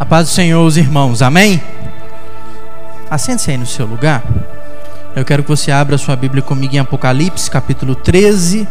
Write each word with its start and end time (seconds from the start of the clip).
A 0.00 0.06
paz 0.06 0.28
do 0.28 0.32
Senhor, 0.32 0.64
os 0.64 0.78
irmãos, 0.78 1.20
amém? 1.20 1.62
Assente-se 3.10 3.50
aí 3.50 3.58
no 3.58 3.66
seu 3.66 3.84
lugar. 3.84 4.24
Eu 5.14 5.26
quero 5.26 5.42
que 5.42 5.48
você 5.50 5.70
abra 5.70 5.98
sua 5.98 6.16
Bíblia 6.16 6.42
comigo 6.42 6.74
em 6.74 6.78
Apocalipse, 6.78 7.50
capítulo 7.50 7.94
13. 7.94 8.66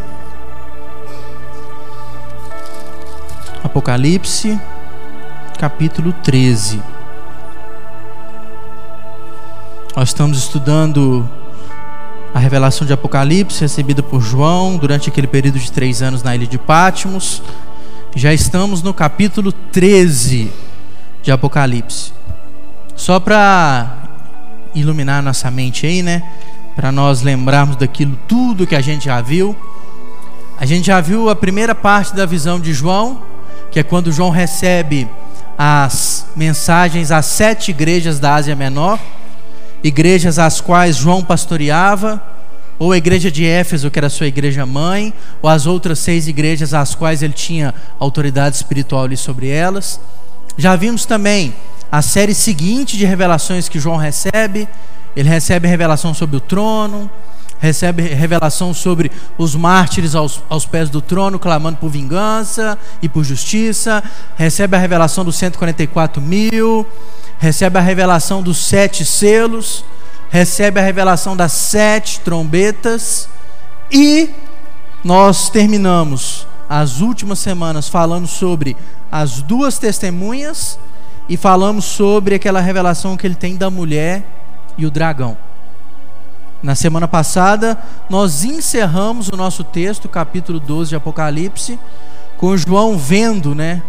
Apocalipse, 3.64 4.60
capítulo 5.60 6.14
13. 6.14 6.82
Nós 9.96 10.10
estamos 10.10 10.40
estudando 10.40 11.30
a 12.34 12.40
revelação 12.40 12.88
de 12.88 12.94
Apocalipse 12.94 13.62
recebida 13.62 14.02
por 14.02 14.20
João 14.20 14.78
durante 14.78 15.10
aquele 15.10 15.28
período 15.28 15.60
de 15.60 15.72
três 15.72 16.02
anos 16.02 16.24
na 16.24 16.36
ilha 16.36 16.48
de 16.48 16.58
Pátimos. 16.58 17.44
Já 18.16 18.34
estamos 18.34 18.82
no 18.82 18.96
capítulo 18.96 19.52
13 19.52 20.69
de 21.22 21.32
Apocalipse. 21.32 22.14
Só 22.96 23.20
para 23.20 23.98
iluminar 24.74 25.22
nossa 25.24 25.50
mente 25.50 25.86
aí, 25.86 26.02
né? 26.02 26.24
Para 26.76 26.92
nós 26.92 27.22
lembrarmos 27.22 27.76
daquilo 27.76 28.18
tudo 28.28 28.68
que 28.68 28.76
a 28.76 28.82
gente 28.82 29.06
já 29.06 29.22
viu. 29.22 29.56
A 30.60 30.66
gente 30.66 30.88
já 30.88 31.00
viu 31.00 31.30
a 31.30 31.36
primeira 31.36 31.74
parte 31.74 32.14
da 32.16 32.26
visão 32.26 32.60
de 32.60 32.74
João, 32.74 33.22
que 33.72 33.80
é 33.80 33.84
quando 33.84 34.12
João 34.12 34.30
recebe 34.30 35.08
as 35.58 36.26
mensagens 36.36 37.12
às 37.12 37.26
sete 37.26 37.72
igrejas 37.72 38.20
da 38.20 38.36
Ásia 38.36 38.56
Menor, 38.56 39.00
igrejas 39.84 40.40
às 40.40 40.62
quais 40.62 40.96
João 40.96 41.24
pastoreava, 41.24 42.22
ou 42.78 42.94
a 42.94 42.98
igreja 42.98 43.30
de 43.30 43.46
Éfeso, 43.46 43.92
que 43.92 44.00
era 44.00 44.10
sua 44.10 44.28
igreja 44.28 44.66
mãe, 44.66 45.14
ou 45.42 45.50
as 45.50 45.66
outras 45.66 46.00
seis 46.00 46.30
igrejas 46.30 46.74
às 46.74 46.96
quais 46.96 47.22
ele 47.22 47.34
tinha 47.34 47.74
autoridade 48.00 48.56
espiritual 48.56 49.04
ali 49.04 49.18
sobre 49.18 49.50
elas. 49.50 50.00
Já 50.58 50.76
vimos 50.76 51.06
também 51.06 51.54
a 51.92 52.02
série 52.02 52.34
seguinte 52.34 52.98
de 52.98 53.06
revelações 53.06 53.68
que 53.68 53.80
João 53.80 53.98
recebe. 53.98 54.68
Ele 55.16 55.28
recebe 55.28 55.68
revelação 55.68 56.14
sobre 56.14 56.38
o 56.38 56.40
trono, 56.40 57.10
recebe 57.60 58.04
revelação 58.04 58.74
sobre 58.74 59.12
os 59.38 59.56
mártires 59.56 60.16
aos, 60.16 60.42
aos 60.50 60.66
pés 60.66 60.90
do 60.90 61.02
trono, 61.02 61.38
clamando 61.38 61.78
por 61.78 61.90
vingança 61.90 62.78
e 63.02 63.10
por 63.10 63.24
justiça, 63.24 64.04
recebe 64.38 64.76
a 64.76 64.80
revelação 64.80 65.26
dos 65.26 65.36
144 65.36 66.22
mil, 66.22 66.88
recebe 67.38 67.78
a 67.78 67.82
revelação 67.82 68.42
dos 68.42 68.58
sete 68.58 69.04
selos, 69.04 69.84
recebe 70.30 70.80
a 70.80 70.84
revelação 70.84 71.36
das 71.36 71.52
sete 71.52 72.22
trombetas, 72.22 73.28
e 73.92 74.30
nós 75.04 75.50
terminamos 75.50 76.48
as 76.70 77.02
últimas 77.02 77.40
semanas 77.40 77.90
falando 77.90 78.28
sobre 78.28 78.78
as 79.12 79.42
duas 79.42 79.80
testemunhas 79.80 80.78
e 81.28 81.36
falamos 81.36 81.84
sobre 81.84 82.36
aquela 82.36 82.62
revelação 82.62 83.18
que 83.18 83.26
ele 83.26 83.36
tem 83.36 83.58
da 83.58 83.72
mulher 83.72 84.24
e 84.78 84.86
o 84.86 84.92
dragão. 84.92 85.36
Na 86.62 86.76
semana 86.76 87.08
passada, 87.08 87.78
nós 88.10 88.44
encerramos 88.44 89.30
o 89.30 89.38
nosso 89.38 89.64
texto, 89.64 90.08
capítulo 90.08 90.60
12 90.60 90.90
de 90.90 90.96
Apocalipse, 90.96 91.80
com 92.38 92.56
João 92.56 92.98
vendo, 92.98 93.56
né, 93.56 93.82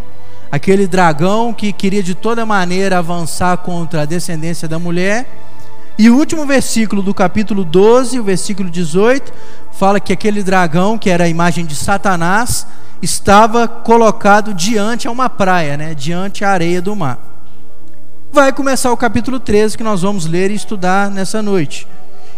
aquele 0.51 0.87
dragão 0.87 1.53
que 1.53 1.71
queria 1.71 2.01
de 2.01 2.15
toda 2.15 2.45
maneira 2.45 2.97
avançar 2.97 3.57
contra 3.57 4.01
a 4.01 4.05
descendência 4.05 4.67
da 4.67 4.79
mulher. 4.79 5.29
E 5.97 6.09
o 6.09 6.17
último 6.17 6.45
versículo 6.45 7.01
do 7.01 7.13
capítulo 7.13 7.63
12, 7.63 8.19
o 8.19 8.23
versículo 8.23 8.69
18, 8.69 9.31
fala 9.71 9.99
que 9.99 10.13
aquele 10.13 10.43
dragão, 10.43 10.97
que 10.97 11.09
era 11.09 11.23
a 11.23 11.29
imagem 11.29 11.65
de 11.65 11.75
Satanás, 11.75 12.65
estava 13.01 13.67
colocado 13.67 14.53
diante 14.53 15.07
a 15.07 15.11
uma 15.11 15.29
praia, 15.29 15.75
né? 15.75 15.95
diante 15.95 16.45
a 16.45 16.49
areia 16.49 16.81
do 16.81 16.95
mar. 16.95 17.19
Vai 18.31 18.53
começar 18.53 18.91
o 18.91 18.97
capítulo 18.97 19.39
13 19.39 19.77
que 19.77 19.83
nós 19.83 20.03
vamos 20.03 20.25
ler 20.25 20.51
e 20.51 20.55
estudar 20.55 21.11
nessa 21.11 21.41
noite. 21.41 21.87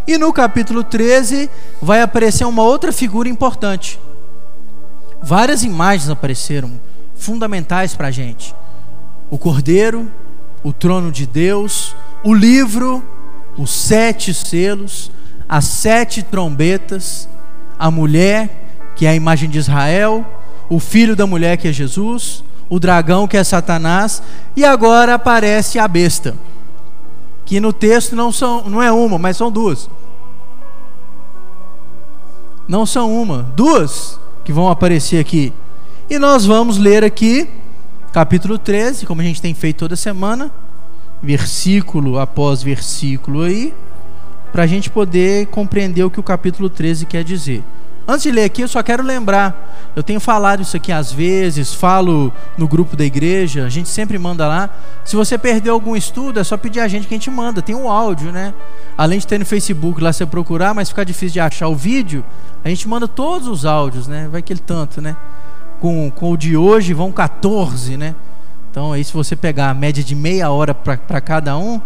E 0.07 0.17
no 0.17 0.33
capítulo 0.33 0.83
13 0.83 1.49
vai 1.81 2.01
aparecer 2.01 2.45
uma 2.45 2.63
outra 2.63 2.91
figura 2.91 3.29
importante. 3.29 3.99
Várias 5.21 5.63
imagens 5.63 6.09
apareceram, 6.09 6.79
fundamentais 7.15 7.95
para 7.95 8.07
a 8.07 8.11
gente: 8.11 8.53
o 9.29 9.37
cordeiro, 9.37 10.11
o 10.63 10.73
trono 10.73 11.11
de 11.11 11.25
Deus, 11.25 11.95
o 12.23 12.33
livro, 12.33 13.03
os 13.57 13.71
sete 13.71 14.33
selos, 14.33 15.11
as 15.53 15.65
sete 15.65 16.23
trombetas, 16.23 17.29
a 17.77 17.91
mulher, 17.91 18.49
que 18.95 19.05
é 19.05 19.09
a 19.09 19.15
imagem 19.15 19.47
de 19.47 19.59
Israel, 19.59 20.25
o 20.67 20.79
filho 20.79 21.15
da 21.15 21.27
mulher 21.27 21.57
que 21.57 21.67
é 21.67 21.71
Jesus, 21.71 22.43
o 22.67 22.79
dragão 22.79 23.27
que 23.27 23.37
é 23.37 23.43
Satanás, 23.43 24.23
e 24.55 24.65
agora 24.65 25.13
aparece 25.13 25.77
a 25.77 25.87
besta. 25.87 26.33
Que 27.45 27.59
no 27.59 27.71
texto 27.71 28.15
não 28.15 28.31
são, 28.31 28.67
não 28.67 28.81
é 28.81 28.91
uma, 28.91 29.19
mas 29.19 29.37
são 29.37 29.51
duas. 29.51 29.87
Não 32.67 32.83
são 32.83 33.15
uma, 33.15 33.43
duas 33.55 34.19
que 34.43 34.51
vão 34.51 34.69
aparecer 34.69 35.19
aqui. 35.19 35.53
E 36.09 36.17
nós 36.17 36.47
vamos 36.47 36.79
ler 36.79 37.03
aqui 37.03 37.47
capítulo 38.11 38.57
13, 38.57 39.05
como 39.05 39.21
a 39.21 39.23
gente 39.23 39.39
tem 39.39 39.53
feito 39.53 39.77
toda 39.77 39.95
semana, 39.95 40.51
versículo 41.21 42.17
após 42.17 42.63
versículo 42.63 43.43
aí, 43.43 43.71
para 44.53 44.63
a 44.63 44.67
gente 44.67 44.91
poder 44.91 45.47
compreender 45.47 46.03
o 46.03 46.11
que 46.11 46.19
o 46.19 46.23
capítulo 46.23 46.69
13 46.69 47.07
quer 47.07 47.23
dizer. 47.23 47.63
Antes 48.07 48.23
de 48.23 48.31
ler 48.31 48.43
aqui, 48.43 48.61
eu 48.61 48.67
só 48.67 48.83
quero 48.83 49.01
lembrar. 49.01 49.91
Eu 49.95 50.03
tenho 50.03 50.19
falado 50.19 50.61
isso 50.61 50.77
aqui 50.77 50.91
às 50.91 51.11
vezes, 51.11 51.73
falo 51.73 52.31
no 52.55 52.67
grupo 52.67 52.95
da 52.95 53.03
igreja, 53.03 53.65
a 53.65 53.69
gente 53.69 53.89
sempre 53.89 54.19
manda 54.19 54.47
lá. 54.47 54.69
Se 55.03 55.15
você 55.15 55.39
perdeu 55.39 55.73
algum 55.73 55.95
estudo, 55.95 56.39
é 56.39 56.43
só 56.43 56.55
pedir 56.55 56.81
a 56.81 56.87
gente 56.87 57.07
que 57.07 57.15
a 57.15 57.17
gente 57.17 57.31
manda. 57.31 57.63
Tem 57.63 57.73
o 57.73 57.85
um 57.85 57.89
áudio, 57.91 58.31
né? 58.31 58.53
Além 58.95 59.17
de 59.17 59.25
ter 59.25 59.39
no 59.39 59.45
Facebook 59.45 59.99
lá 59.99 60.13
você 60.13 60.25
procurar, 60.25 60.75
mas 60.75 60.89
ficar 60.89 61.03
difícil 61.03 61.33
de 61.33 61.39
achar 61.39 61.67
o 61.67 61.75
vídeo, 61.75 62.23
a 62.63 62.69
gente 62.69 62.87
manda 62.87 63.07
todos 63.07 63.47
os 63.47 63.65
áudios, 63.65 64.07
né? 64.07 64.27
Vai 64.31 64.39
aquele 64.39 64.59
tanto, 64.59 65.01
né? 65.01 65.15
Com, 65.79 66.11
com 66.11 66.31
o 66.31 66.37
de 66.37 66.55
hoje 66.55 66.93
vão 66.93 67.11
14, 67.11 67.97
né? 67.97 68.13
Então 68.69 68.93
aí 68.93 69.03
se 69.03 69.13
você 69.13 69.35
pegar 69.35 69.71
a 69.71 69.73
média 69.73 70.03
de 70.03 70.13
meia 70.13 70.51
hora 70.51 70.75
para 70.75 71.21
cada 71.21 71.57
um, 71.57 71.81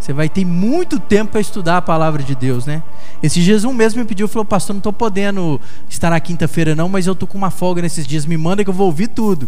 você 0.00 0.14
vai 0.14 0.30
ter 0.30 0.46
muito 0.46 0.98
tempo 0.98 1.32
para 1.32 1.40
estudar 1.42 1.76
a 1.76 1.82
palavra 1.82 2.22
de 2.22 2.34
Deus, 2.34 2.64
né? 2.64 2.82
Esse 3.22 3.40
um 3.66 3.72
mesmo 3.74 4.00
me 4.00 4.06
pediu, 4.06 4.26
falou, 4.26 4.46
pastor, 4.46 4.72
não 4.72 4.78
estou 4.78 4.94
podendo 4.94 5.60
estar 5.90 6.08
na 6.08 6.18
quinta-feira 6.18 6.74
não, 6.74 6.88
mas 6.88 7.06
eu 7.06 7.14
tô 7.14 7.26
com 7.26 7.36
uma 7.36 7.50
folga 7.50 7.82
nesses 7.82 8.06
dias, 8.06 8.24
me 8.24 8.38
manda 8.38 8.64
que 8.64 8.70
eu 8.70 8.74
vou 8.74 8.86
ouvir 8.86 9.08
tudo. 9.08 9.46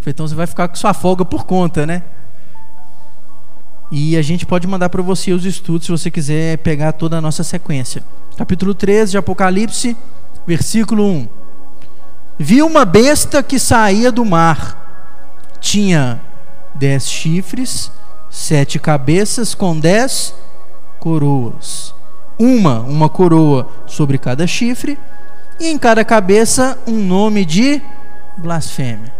falei, 0.00 0.12
então 0.12 0.26
você 0.26 0.34
vai 0.34 0.46
ficar 0.46 0.68
com 0.68 0.74
sua 0.74 0.94
folga 0.94 1.22
por 1.22 1.44
conta, 1.44 1.86
né? 1.86 2.02
E 3.90 4.16
a 4.16 4.22
gente 4.22 4.46
pode 4.46 4.66
mandar 4.66 4.88
para 4.88 5.02
você 5.02 5.32
os 5.32 5.44
estudos 5.44 5.84
se 5.84 5.92
você 5.92 6.10
quiser 6.10 6.56
pegar 6.58 6.92
toda 6.92 7.18
a 7.18 7.20
nossa 7.20 7.44
sequência. 7.44 8.02
Capítulo 8.38 8.72
13 8.72 9.10
de 9.10 9.18
Apocalipse, 9.18 9.94
versículo 10.46 11.04
1. 11.04 11.28
Vi 12.38 12.62
uma 12.62 12.86
besta 12.86 13.42
que 13.42 13.58
saía 13.58 14.10
do 14.10 14.24
mar, 14.24 15.58
tinha 15.60 16.22
dez 16.74 17.06
chifres 17.10 17.92
sete 18.30 18.78
cabeças 18.78 19.54
com 19.54 19.78
dez 19.78 20.34
coroas. 20.98 21.94
Uma, 22.38 22.80
uma 22.80 23.08
coroa 23.08 23.68
sobre 23.86 24.16
cada 24.16 24.46
chifre, 24.46 24.98
e 25.58 25.68
em 25.68 25.76
cada 25.76 26.04
cabeça 26.04 26.78
um 26.86 26.96
nome 26.96 27.44
de 27.44 27.82
blasfêmia. 28.38 29.12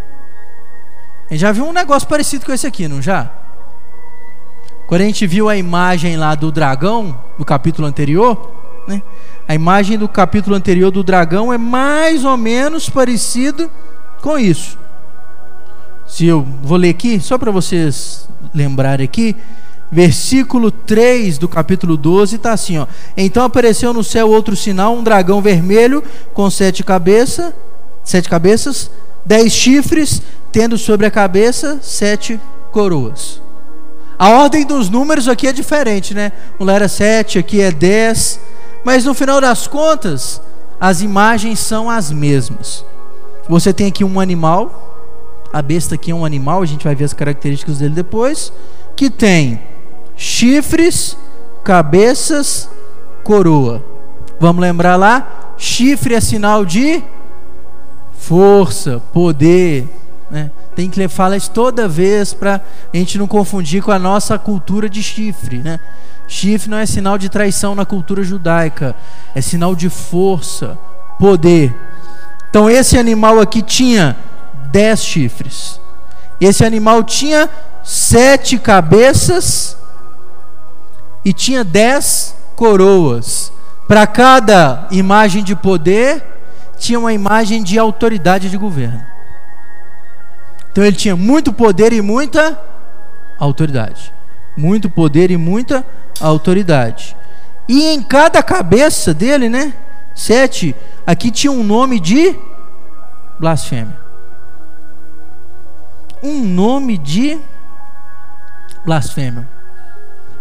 A 1.28 1.34
gente 1.34 1.40
já 1.40 1.52
viu 1.52 1.66
um 1.66 1.72
negócio 1.72 2.08
parecido 2.08 2.46
com 2.46 2.52
esse 2.52 2.66
aqui, 2.66 2.88
não 2.88 3.02
já? 3.02 3.30
Quando 4.86 5.02
a 5.02 5.04
gente 5.04 5.26
viu 5.26 5.48
a 5.48 5.56
imagem 5.56 6.16
lá 6.16 6.34
do 6.34 6.50
dragão, 6.50 7.16
no 7.38 7.44
capítulo 7.44 7.86
anterior, 7.86 8.50
né? 8.88 9.02
a 9.46 9.54
imagem 9.54 9.98
do 9.98 10.08
capítulo 10.08 10.56
anterior 10.56 10.90
do 10.90 11.04
dragão 11.04 11.52
é 11.52 11.58
mais 11.58 12.24
ou 12.24 12.36
menos 12.36 12.88
parecido 12.88 13.70
com 14.22 14.38
isso. 14.38 14.78
Se 16.10 16.26
eu 16.26 16.44
vou 16.64 16.76
ler 16.76 16.90
aqui, 16.90 17.20
só 17.20 17.38
para 17.38 17.52
vocês 17.52 18.28
lembrarem 18.52 19.04
aqui, 19.04 19.36
versículo 19.92 20.72
3 20.72 21.38
do 21.38 21.48
capítulo 21.48 21.96
12 21.96 22.34
está 22.34 22.52
assim: 22.52 22.78
ó. 22.78 22.86
Então 23.16 23.44
apareceu 23.44 23.94
no 23.94 24.02
céu 24.02 24.28
outro 24.28 24.56
sinal, 24.56 24.96
um 24.96 25.04
dragão 25.04 25.40
vermelho 25.40 26.02
com 26.34 26.50
sete 26.50 26.82
cabeças, 26.82 27.54
sete 28.02 28.28
cabeças, 28.28 28.90
dez 29.24 29.52
chifres, 29.52 30.20
tendo 30.50 30.76
sobre 30.76 31.06
a 31.06 31.12
cabeça 31.12 31.78
sete 31.80 32.40
coroas. 32.72 33.40
A 34.18 34.30
ordem 34.30 34.66
dos 34.66 34.90
números 34.90 35.28
aqui 35.28 35.46
é 35.46 35.52
diferente, 35.52 36.12
né? 36.12 36.32
Um 36.58 36.64
lá 36.64 36.74
era 36.74 36.88
sete, 36.88 37.38
aqui 37.38 37.60
é 37.60 37.70
dez, 37.70 38.40
mas 38.84 39.04
no 39.04 39.14
final 39.14 39.40
das 39.40 39.68
contas, 39.68 40.42
as 40.80 41.02
imagens 41.02 41.60
são 41.60 41.88
as 41.88 42.10
mesmas. 42.10 42.84
Você 43.48 43.72
tem 43.72 43.86
aqui 43.86 44.02
um 44.02 44.18
animal 44.18 44.89
a 45.52 45.60
besta 45.60 45.96
aqui 45.96 46.10
é 46.10 46.14
um 46.14 46.24
animal, 46.24 46.62
a 46.62 46.66
gente 46.66 46.84
vai 46.84 46.94
ver 46.94 47.04
as 47.04 47.12
características 47.12 47.78
dele 47.78 47.94
depois. 47.94 48.52
Que 48.96 49.10
tem 49.10 49.60
chifres, 50.16 51.16
cabeças, 51.64 52.68
coroa. 53.24 53.84
Vamos 54.38 54.60
lembrar 54.60 54.96
lá? 54.96 55.54
Chifre 55.56 56.14
é 56.14 56.20
sinal 56.20 56.64
de 56.64 57.02
força, 58.12 59.02
poder. 59.12 59.88
Né? 60.30 60.50
Tem 60.76 60.88
que 60.88 61.08
falar 61.08 61.36
isso 61.36 61.50
toda 61.50 61.88
vez 61.88 62.32
para 62.32 62.60
a 62.92 62.96
gente 62.96 63.18
não 63.18 63.26
confundir 63.26 63.82
com 63.82 63.90
a 63.90 63.98
nossa 63.98 64.38
cultura 64.38 64.88
de 64.88 65.02
chifre, 65.02 65.58
né? 65.58 65.80
Chifre 66.28 66.70
não 66.70 66.78
é 66.78 66.86
sinal 66.86 67.18
de 67.18 67.28
traição 67.28 67.74
na 67.74 67.84
cultura 67.84 68.22
judaica, 68.22 68.94
é 69.34 69.40
sinal 69.40 69.74
de 69.74 69.88
força, 69.88 70.78
poder. 71.18 71.74
Então 72.48 72.70
esse 72.70 72.96
animal 72.96 73.40
aqui 73.40 73.60
tinha 73.60 74.16
dez 74.70 75.04
chifres. 75.04 75.80
Esse 76.40 76.64
animal 76.64 77.02
tinha 77.04 77.48
sete 77.84 78.58
cabeças 78.58 79.76
e 81.24 81.32
tinha 81.32 81.62
dez 81.62 82.34
coroas. 82.56 83.52
Para 83.86 84.06
cada 84.06 84.86
imagem 84.90 85.42
de 85.42 85.56
poder, 85.56 86.22
tinha 86.78 86.98
uma 86.98 87.12
imagem 87.12 87.62
de 87.62 87.78
autoridade 87.78 88.48
de 88.48 88.56
governo. 88.56 89.04
Então 90.70 90.84
ele 90.84 90.96
tinha 90.96 91.16
muito 91.16 91.52
poder 91.52 91.92
e 91.92 92.00
muita 92.00 92.58
autoridade. 93.38 94.12
Muito 94.56 94.88
poder 94.88 95.30
e 95.30 95.36
muita 95.36 95.84
autoridade. 96.20 97.16
E 97.68 97.88
em 97.88 98.02
cada 98.02 98.42
cabeça 98.42 99.12
dele, 99.12 99.48
né? 99.48 99.74
Sete, 100.14 100.74
aqui 101.06 101.30
tinha 101.30 101.52
um 101.52 101.62
nome 101.62 101.98
de 102.00 102.36
blasfêmia. 103.38 104.09
Um 106.22 106.42
nome 106.44 106.98
de 106.98 107.38
blasfêmia. 108.84 109.48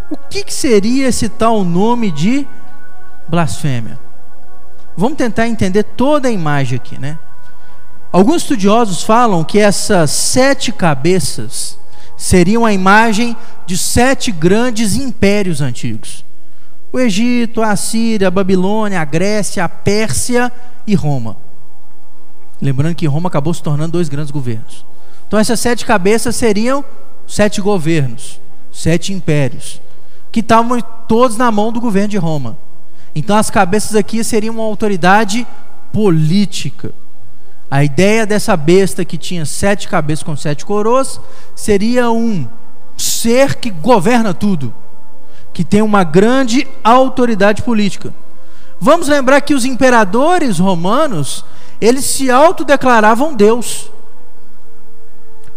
O 0.09 0.17
que, 0.17 0.43
que 0.43 0.53
seria 0.53 1.07
esse 1.07 1.29
tal 1.29 1.63
nome 1.63 2.11
de 2.11 2.47
blasfêmia? 3.27 3.99
Vamos 4.97 5.17
tentar 5.17 5.47
entender 5.47 5.83
toda 5.83 6.27
a 6.27 6.31
imagem 6.31 6.75
aqui, 6.75 6.99
né? 6.99 7.17
Alguns 8.11 8.41
estudiosos 8.41 9.03
falam 9.03 9.43
que 9.43 9.59
essas 9.59 10.09
sete 10.09 10.71
cabeças 10.71 11.77
seriam 12.17 12.65
a 12.65 12.73
imagem 12.73 13.37
de 13.65 13.77
sete 13.77 14.31
grandes 14.31 14.95
impérios 14.95 15.61
antigos: 15.61 16.25
o 16.91 16.99
Egito, 16.99 17.61
a 17.61 17.75
Síria, 17.75 18.27
a 18.27 18.31
Babilônia, 18.31 18.99
a 18.99 19.05
Grécia, 19.05 19.63
a 19.63 19.69
Pérsia 19.69 20.51
e 20.87 20.95
Roma. 20.95 21.37
Lembrando 22.61 22.95
que 22.95 23.07
Roma 23.07 23.29
acabou 23.29 23.53
se 23.53 23.63
tornando 23.63 23.93
dois 23.93 24.09
grandes 24.09 24.31
governos. 24.31 24.83
Então, 25.29 25.37
essas 25.37 25.59
sete 25.59 25.85
cabeças 25.85 26.35
seriam 26.35 26.83
sete 27.27 27.61
governos, 27.61 28.41
sete 28.73 29.13
impérios, 29.13 29.79
que 30.31 30.39
estavam 30.39 30.81
todos 31.07 31.37
na 31.37 31.51
mão 31.51 31.71
do 31.71 31.79
governo 31.79 32.09
de 32.09 32.17
Roma. 32.17 32.57
Então, 33.13 33.37
as 33.37 33.51
cabeças 33.51 33.95
aqui 33.95 34.23
seriam 34.23 34.55
uma 34.55 34.63
autoridade 34.63 35.45
política. 35.93 36.91
A 37.69 37.83
ideia 37.83 38.25
dessa 38.25 38.57
besta 38.57 39.05
que 39.05 39.19
tinha 39.19 39.45
sete 39.45 39.87
cabeças 39.87 40.23
com 40.23 40.35
sete 40.35 40.65
coroas 40.65 41.21
seria 41.55 42.09
um 42.09 42.47
ser 42.97 43.53
que 43.57 43.69
governa 43.69 44.33
tudo, 44.33 44.73
que 45.53 45.63
tem 45.63 45.83
uma 45.83 46.03
grande 46.03 46.67
autoridade 46.83 47.61
política. 47.61 48.11
Vamos 48.81 49.07
lembrar 49.07 49.41
que 49.41 49.53
os 49.53 49.63
imperadores 49.63 50.57
romanos, 50.57 51.45
eles 51.79 52.05
se 52.05 52.31
autodeclaravam 52.31 53.35
Deus. 53.35 53.91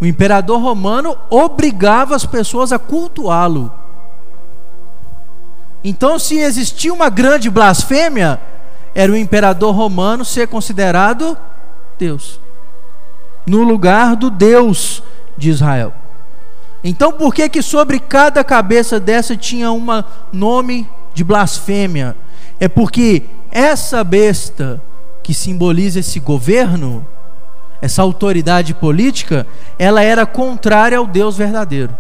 O 0.02 0.04
imperador 0.04 0.60
romano 0.60 1.16
obrigava 1.31 2.16
as 2.16 2.26
pessoas 2.26 2.72
a 2.72 2.78
cultuá-lo. 2.78 3.72
Então, 5.84 6.19
se 6.19 6.38
existia 6.38 6.93
uma 6.93 7.08
grande 7.08 7.49
blasfêmia, 7.49 8.40
era 8.96 9.12
o 9.12 9.16
imperador 9.16 9.72
romano 9.72 10.25
ser 10.25 10.49
considerado 10.49 11.38
Deus, 11.96 12.40
no 13.46 13.62
lugar 13.62 14.16
do 14.16 14.28
Deus 14.28 15.04
de 15.38 15.50
Israel. 15.50 15.94
Então, 16.82 17.12
por 17.12 17.32
que 17.32 17.49
que 17.49 17.62
sobre 17.62 18.00
cada 18.00 18.43
cabeça 18.43 18.99
dessa 18.99 19.37
tinha 19.37 19.70
um 19.70 19.87
nome 20.32 20.90
de 21.14 21.22
blasfêmia? 21.22 22.16
É 22.58 22.66
porque 22.66 23.22
essa 23.52 24.02
besta 24.02 24.82
que 25.22 25.32
simboliza 25.32 26.00
esse 26.00 26.19
governo, 26.19 27.06
essa 27.82 28.00
autoridade 28.00 28.73
política, 28.73 29.44
ela 29.76 30.02
era 30.02 30.25
contrária 30.25 30.96
ao 30.96 31.05
Deus 31.05 31.37
verdadeiro. 31.37 31.93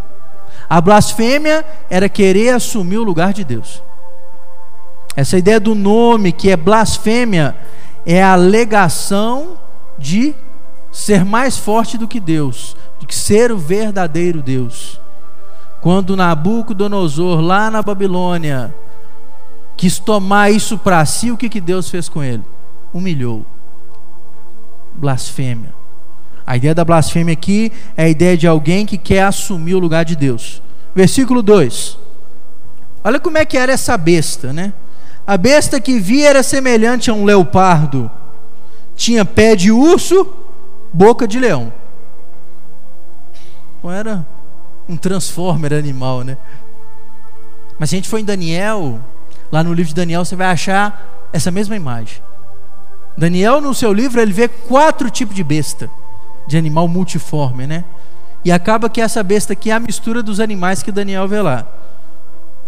A 0.70 0.80
blasfêmia 0.80 1.64
era 1.90 2.08
querer 2.08 2.50
assumir 2.50 2.98
o 2.98 3.04
lugar 3.04 3.32
de 3.32 3.42
Deus. 3.42 3.82
Essa 5.16 5.36
ideia 5.36 5.58
do 5.58 5.74
nome 5.74 6.30
que 6.30 6.50
é 6.50 6.56
blasfêmia 6.56 7.56
é 8.06 8.22
a 8.22 8.32
alegação 8.34 9.58
de 9.98 10.36
ser 10.92 11.24
mais 11.24 11.58
forte 11.58 11.98
do 11.98 12.06
que 12.06 12.20
Deus, 12.20 12.76
de 13.00 13.12
ser 13.12 13.50
o 13.50 13.58
verdadeiro 13.58 14.40
Deus. 14.40 15.00
Quando 15.80 16.16
Nabucodonosor, 16.16 17.40
lá 17.40 17.68
na 17.72 17.82
Babilônia, 17.82 18.72
quis 19.76 19.98
tomar 19.98 20.52
isso 20.52 20.78
para 20.78 21.04
si, 21.04 21.32
o 21.32 21.36
que, 21.36 21.48
que 21.48 21.60
Deus 21.60 21.90
fez 21.90 22.08
com 22.08 22.22
ele? 22.22 22.44
Humilhou. 22.94 23.44
Blasfêmia. 24.94 25.72
A 26.46 26.56
ideia 26.56 26.74
da 26.74 26.84
blasfêmia 26.84 27.32
aqui 27.32 27.72
é 27.96 28.04
a 28.04 28.08
ideia 28.08 28.36
de 28.36 28.46
alguém 28.46 28.84
que 28.84 28.98
quer 28.98 29.22
assumir 29.22 29.74
o 29.74 29.78
lugar 29.78 30.04
de 30.04 30.16
Deus. 30.16 30.60
Versículo 30.94 31.42
2. 31.42 31.98
Olha 33.04 33.20
como 33.20 33.38
é 33.38 33.44
que 33.44 33.56
era 33.56 33.72
essa 33.72 33.96
besta, 33.96 34.52
né? 34.52 34.72
A 35.26 35.36
besta 35.36 35.80
que 35.80 35.98
via 35.98 36.30
era 36.30 36.42
semelhante 36.42 37.10
a 37.10 37.14
um 37.14 37.24
leopardo 37.24 38.10
tinha 38.94 39.24
pé 39.24 39.56
de 39.56 39.70
urso, 39.70 40.32
boca 40.92 41.26
de 41.26 41.38
leão. 41.38 41.72
Não 43.82 43.90
era 43.90 44.24
um 44.88 44.96
transformer 44.96 45.72
animal, 45.72 46.22
né? 46.22 46.36
Mas 47.78 47.90
se 47.90 47.96
a 47.96 47.98
gente 47.98 48.08
for 48.08 48.18
em 48.18 48.24
Daniel, 48.24 49.00
lá 49.50 49.64
no 49.64 49.72
livro 49.72 49.88
de 49.88 49.94
Daniel, 49.94 50.24
você 50.24 50.36
vai 50.36 50.46
achar 50.48 51.28
essa 51.32 51.50
mesma 51.50 51.74
imagem. 51.74 52.22
Daniel, 53.16 53.60
no 53.60 53.74
seu 53.74 53.92
livro, 53.92 54.20
ele 54.20 54.32
vê 54.32 54.48
quatro 54.48 55.10
tipos 55.10 55.34
de 55.34 55.44
besta, 55.44 55.90
de 56.46 56.56
animal 56.56 56.88
multiforme, 56.88 57.66
né? 57.66 57.84
E 58.44 58.50
acaba 58.50 58.88
que 58.88 59.00
essa 59.00 59.22
besta 59.22 59.52
aqui 59.52 59.70
é 59.70 59.74
a 59.74 59.80
mistura 59.80 60.22
dos 60.22 60.40
animais 60.40 60.82
que 60.82 60.90
Daniel 60.90 61.28
vê 61.28 61.40
lá. 61.40 61.66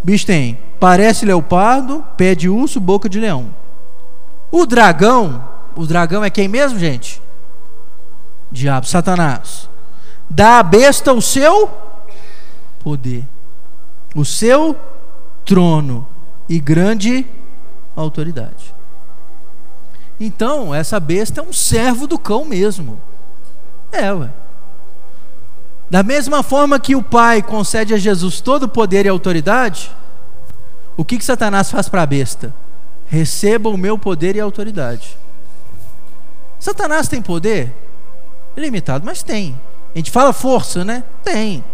Bicho 0.03 0.27
tem, 0.27 0.59
parece 0.79 1.25
leopardo, 1.25 2.05
pé 2.17 2.35
de 2.35 2.49
urso, 2.49 2.79
boca 2.79 3.09
de 3.09 3.19
leão. 3.19 3.49
O 4.53 4.67
dragão, 4.67 5.43
o 5.75 5.87
dragão 5.87 6.23
é 6.23 6.31
quem 6.31 6.47
mesmo, 6.47 6.79
gente? 6.79 7.21
Diabo, 8.53 8.87
Satanás. 8.87 9.69
Dá 10.29 10.59
à 10.59 10.63
besta 10.63 11.13
o 11.13 11.23
seu 11.23 11.71
poder, 12.83 13.25
o 14.15 14.25
seu 14.25 14.77
trono 15.45 16.07
e 16.49 16.61
grande 16.61 17.27
autoridade. 17.97 18.74
Então, 20.19 20.75
essa 20.75 21.01
besta 21.01 21.41
é 21.41 21.45
um 21.45 21.53
servo 21.53 22.07
do 22.07 22.19
cão 22.19 22.45
mesmo. 22.45 23.01
É, 23.91 24.13
ué. 24.13 24.31
Da 25.91 26.03
mesma 26.03 26.43
forma 26.43 26.81
que 26.81 26.97
o 26.97 27.03
Pai 27.03 27.43
concede 27.43 27.95
a 27.95 27.99
Jesus 27.99 28.41
todo 28.41 28.65
o 28.65 28.69
poder 28.69 29.07
e 29.07 29.09
autoridade, 29.09 29.91
o 30.97 31.05
que, 31.05 31.19
que 31.19 31.25
Satanás 31.25 31.71
faz 31.71 31.89
para 31.89 32.03
a 32.03 32.07
besta? 32.07 32.55
Receba 33.07 33.69
o 33.69 33.77
meu 33.77 33.99
poder 33.99 34.37
e 34.37 34.41
autoridade. 34.41 35.17
Satanás 36.59 37.09
tem 37.09 37.21
poder? 37.21 37.73
Limitado, 38.57 39.05
mas 39.05 39.23
tem. 39.23 39.59
A 39.95 39.99
gente 39.99 40.11
fala 40.11 40.33
força, 40.33 40.85
né? 40.85 41.05
Tem. 41.23 41.65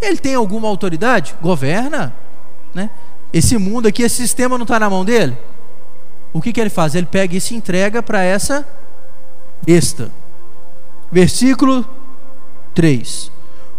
Ele 0.00 0.18
tem 0.18 0.34
alguma 0.34 0.68
autoridade? 0.68 1.34
Governa, 1.40 2.14
né? 2.74 2.90
Esse 3.32 3.56
mundo 3.56 3.88
aqui, 3.88 4.02
esse 4.02 4.16
sistema 4.16 4.58
não 4.58 4.64
está 4.64 4.78
na 4.78 4.90
mão 4.90 5.04
dele? 5.04 5.36
O 6.34 6.42
que, 6.42 6.52
que 6.52 6.60
ele 6.60 6.68
faz? 6.68 6.96
Ele 6.96 7.06
pega 7.06 7.36
e 7.36 7.54
entrega 7.54 8.02
para 8.02 8.20
essa 8.22 8.66
besta. 9.64 10.10
Versículo 11.10 11.88
3. 12.74 13.30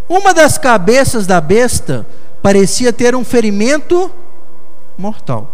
Uma 0.08 0.34
das 0.34 0.58
cabeças 0.58 1.28
da 1.28 1.42
besta 1.42 2.08
parecia 2.42 2.94
ter 2.94 3.14
um 3.14 3.26
ferimento 3.26 4.10
mortal. 4.98 5.54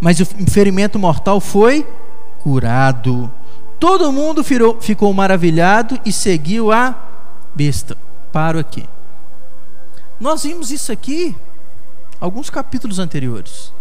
Mas 0.00 0.18
o 0.18 0.24
ferimento 0.50 0.98
mortal 0.98 1.40
foi 1.40 1.86
curado. 2.42 3.30
Todo 3.78 4.10
mundo 4.10 4.42
ficou 4.80 5.12
maravilhado 5.12 6.00
e 6.06 6.12
seguiu 6.12 6.72
a 6.72 6.94
besta. 7.54 7.98
Paro 8.32 8.58
aqui. 8.58 8.88
Nós 10.18 10.44
vimos 10.44 10.70
isso 10.70 10.90
aqui 10.90 11.36
alguns 12.18 12.48
capítulos 12.48 12.98
anteriores. 12.98 13.72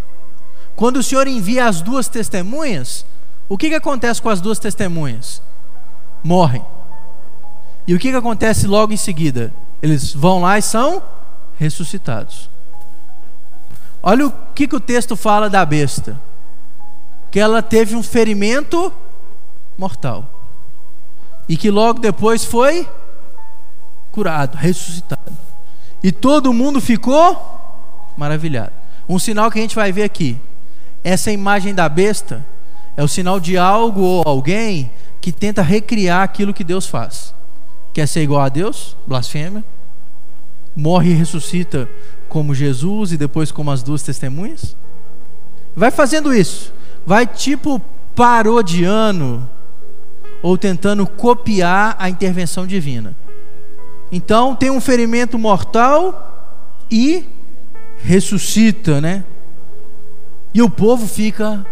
Quando 0.81 0.97
o 0.97 1.03
Senhor 1.03 1.27
envia 1.27 1.67
as 1.67 1.79
duas 1.79 2.07
testemunhas, 2.07 3.05
o 3.47 3.55
que, 3.55 3.69
que 3.69 3.75
acontece 3.75 4.19
com 4.19 4.29
as 4.29 4.41
duas 4.41 4.57
testemunhas? 4.57 5.39
Morrem. 6.23 6.65
E 7.85 7.93
o 7.93 7.99
que, 7.99 8.09
que 8.09 8.17
acontece 8.17 8.65
logo 8.65 8.91
em 8.91 8.97
seguida? 8.97 9.53
Eles 9.79 10.11
vão 10.11 10.41
lá 10.41 10.57
e 10.57 10.61
são 10.63 11.03
ressuscitados. 11.59 12.49
Olha 14.01 14.25
o 14.25 14.31
que, 14.55 14.67
que 14.67 14.75
o 14.75 14.79
texto 14.79 15.15
fala 15.15 15.51
da 15.51 15.63
besta: 15.63 16.19
que 17.29 17.39
ela 17.39 17.61
teve 17.61 17.95
um 17.95 18.01
ferimento 18.01 18.91
mortal. 19.77 20.25
E 21.47 21.57
que 21.57 21.69
logo 21.69 21.99
depois 21.99 22.43
foi 22.43 22.89
curado, 24.11 24.57
ressuscitado. 24.57 25.37
E 26.01 26.11
todo 26.11 26.51
mundo 26.51 26.81
ficou 26.81 28.11
maravilhado. 28.17 28.73
Um 29.07 29.19
sinal 29.19 29.51
que 29.51 29.59
a 29.59 29.61
gente 29.61 29.75
vai 29.75 29.91
ver 29.91 30.05
aqui. 30.05 30.41
Essa 31.03 31.31
imagem 31.31 31.73
da 31.73 31.89
besta 31.89 32.45
é 32.95 33.03
o 33.03 33.07
sinal 33.07 33.39
de 33.39 33.57
algo 33.57 34.01
ou 34.01 34.23
alguém 34.25 34.91
que 35.19 35.31
tenta 35.31 35.61
recriar 35.61 36.23
aquilo 36.23 36.53
que 36.53 36.63
Deus 36.63 36.85
faz. 36.87 37.33
Quer 37.93 38.07
ser 38.07 38.21
igual 38.21 38.41
a 38.41 38.49
Deus? 38.49 38.95
Blasfêmia. 39.05 39.63
Morre 40.75 41.11
e 41.11 41.15
ressuscita 41.15 41.89
como 42.29 42.55
Jesus 42.55 43.11
e 43.11 43.17
depois 43.17 43.51
como 43.51 43.71
as 43.71 43.83
duas 43.83 44.01
testemunhas. 44.01 44.75
Vai 45.75 45.91
fazendo 45.91 46.33
isso. 46.33 46.73
Vai 47.05 47.25
tipo 47.25 47.81
parodiando 48.15 49.47
ou 50.41 50.57
tentando 50.57 51.05
copiar 51.05 51.95
a 51.99 52.09
intervenção 52.09 52.65
divina. 52.65 53.15
Então 54.11 54.55
tem 54.55 54.69
um 54.69 54.81
ferimento 54.81 55.37
mortal 55.37 56.55
e 56.89 57.25
ressuscita, 58.03 58.99
né? 58.99 59.23
E 60.53 60.61
o 60.61 60.69
povo 60.69 61.07
fica 61.07 61.65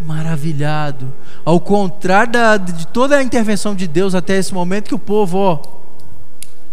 maravilhado. 0.00 1.12
Ao 1.44 1.58
contrário 1.58 2.32
da, 2.32 2.56
de 2.56 2.86
toda 2.86 3.16
a 3.16 3.22
intervenção 3.22 3.74
de 3.74 3.86
Deus 3.86 4.14
até 4.14 4.36
esse 4.36 4.52
momento, 4.52 4.88
que 4.88 4.94
o 4.94 4.98
povo, 4.98 5.38
ó, 5.38 5.54
o 5.54 5.60